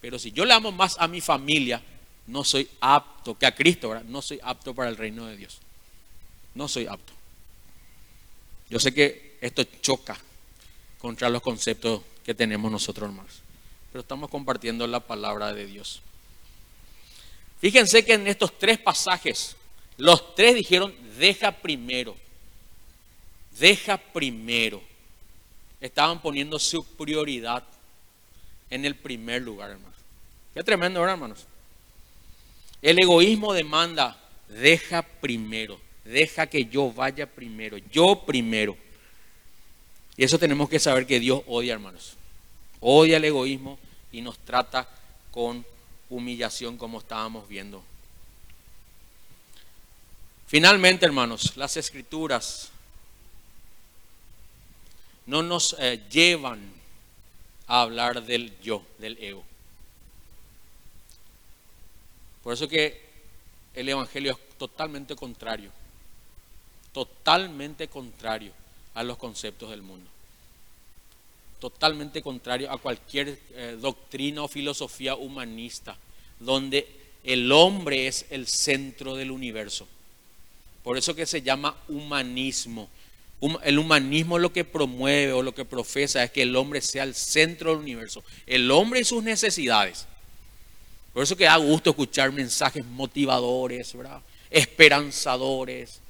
[0.00, 1.82] Pero si yo le amo más a mi familia,
[2.28, 4.04] no soy apto, que a Cristo, ¿verdad?
[4.04, 5.58] No soy apto para el reino de Dios.
[6.54, 7.12] No soy apto.
[8.70, 10.16] Yo sé que esto choca
[10.98, 13.40] contra los conceptos que tenemos nosotros, hermanos.
[13.92, 16.02] Pero estamos compartiendo la palabra de Dios.
[17.60, 19.56] Fíjense que en estos tres pasajes,
[19.96, 22.16] los tres dijeron, deja primero
[23.58, 24.82] deja primero.
[25.80, 27.64] Estaban poniendo su prioridad
[28.70, 29.96] en el primer lugar, hermanos.
[30.54, 31.46] Qué tremendo, ¿verdad, hermanos?
[32.82, 38.76] El egoísmo demanda, deja primero, deja que yo vaya primero, yo primero.
[40.16, 42.14] Y eso tenemos que saber que Dios odia, hermanos.
[42.80, 43.78] Odia el egoísmo
[44.10, 44.88] y nos trata
[45.30, 45.64] con
[46.10, 47.82] humillación como estábamos viendo.
[50.46, 52.70] Finalmente, hermanos, las escrituras
[55.26, 56.72] no nos eh, llevan
[57.66, 59.44] a hablar del yo, del ego.
[62.42, 63.06] Por eso que
[63.74, 65.70] el Evangelio es totalmente contrario,
[66.92, 68.52] totalmente contrario
[68.94, 70.08] a los conceptos del mundo,
[71.60, 75.96] totalmente contrario a cualquier eh, doctrina o filosofía humanista,
[76.38, 76.86] donde
[77.24, 79.86] el hombre es el centro del universo.
[80.82, 82.88] Por eso que se llama humanismo
[83.62, 87.14] el humanismo lo que promueve o lo que profesa es que el hombre sea el
[87.14, 90.06] centro del universo, el hombre y sus necesidades.
[91.12, 93.94] Por eso que da gusto escuchar mensajes motivadores,
[94.50, 96.00] esperanzadores,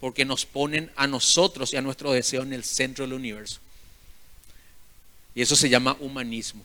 [0.00, 3.60] porque nos ponen a nosotros y a nuestro deseo en el centro del universo.
[5.34, 6.64] Y eso se llama humanismo.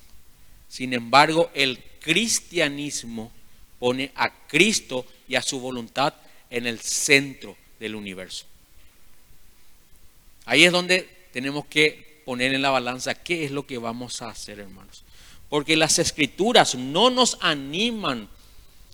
[0.67, 3.31] Sin embargo, el cristianismo
[3.79, 6.13] pone a Cristo y a su voluntad
[6.49, 8.45] en el centro del universo.
[10.45, 14.29] Ahí es donde tenemos que poner en la balanza qué es lo que vamos a
[14.29, 15.03] hacer, hermanos.
[15.49, 18.27] Porque las escrituras no nos animan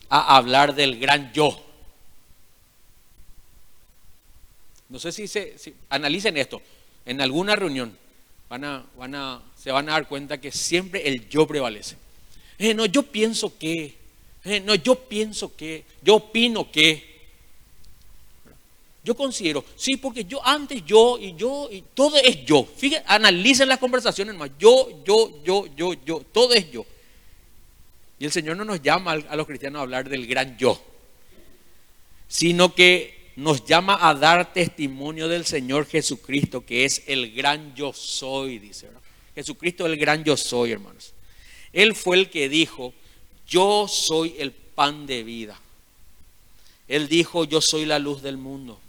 [0.10, 1.64] a hablar del gran yo.
[4.90, 5.56] No sé si, se,
[5.90, 6.62] analicen esto.
[7.06, 7.98] En alguna reunión
[8.54, 11.96] van a, van a, se van a dar cuenta que siempre el yo prevalece.
[12.60, 13.96] Eh, no, yo pienso que,
[14.44, 17.12] eh, no, yo pienso que, yo opino que.
[19.04, 22.64] Yo considero, sí, porque yo antes yo y yo y todo es yo.
[22.64, 24.52] Fíjense, analicen las conversaciones más.
[24.60, 26.86] Yo, yo, yo, yo, yo, todo es yo.
[28.20, 30.80] Y el Señor no nos llama a los cristianos a hablar del gran yo,
[32.28, 37.94] sino que nos llama a dar testimonio del Señor Jesucristo, que es el gran yo
[37.94, 38.90] soy, dice.
[39.36, 41.14] Jesucristo es el gran yo soy, hermanos.
[41.72, 42.94] Él fue el que dijo,
[43.48, 45.60] yo soy el pan de vida.
[46.88, 48.80] Él dijo, yo soy la luz del mundo.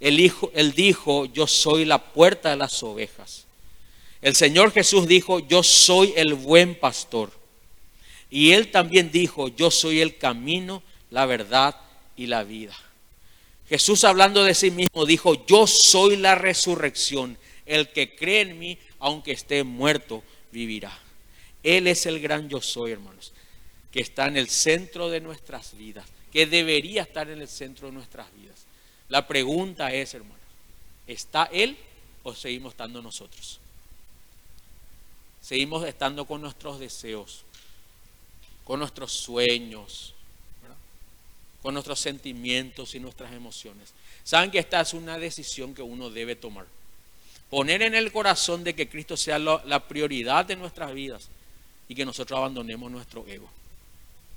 [0.00, 3.44] Él dijo, él dijo, yo soy la puerta de las ovejas.
[4.22, 7.30] El Señor Jesús dijo, yo soy el buen pastor.
[8.30, 11.76] Y él también dijo, yo soy el camino, la verdad
[12.16, 12.76] y la vida.
[13.68, 17.36] Jesús hablando de sí mismo dijo, yo soy la resurrección.
[17.64, 20.96] El que cree en mí, aunque esté muerto, vivirá.
[21.62, 23.32] Él es el gran yo soy, hermanos,
[23.90, 27.94] que está en el centro de nuestras vidas, que debería estar en el centro de
[27.94, 28.66] nuestras vidas.
[29.08, 30.38] La pregunta es, hermanos,
[31.08, 31.76] ¿está Él
[32.22, 33.58] o seguimos estando nosotros?
[35.40, 37.44] Seguimos estando con nuestros deseos,
[38.64, 40.15] con nuestros sueños,
[41.66, 43.92] con nuestros sentimientos y nuestras emociones.
[44.22, 46.64] Saben que esta es una decisión que uno debe tomar.
[47.50, 51.28] Poner en el corazón de que Cristo sea la prioridad de nuestras vidas
[51.88, 53.50] y que nosotros abandonemos nuestro ego.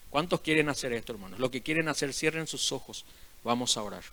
[0.09, 1.39] ¿Cuántos quieren hacer esto, hermanos?
[1.39, 3.05] Los que quieren hacer, cierren sus ojos.
[3.43, 4.05] Vamos a orar.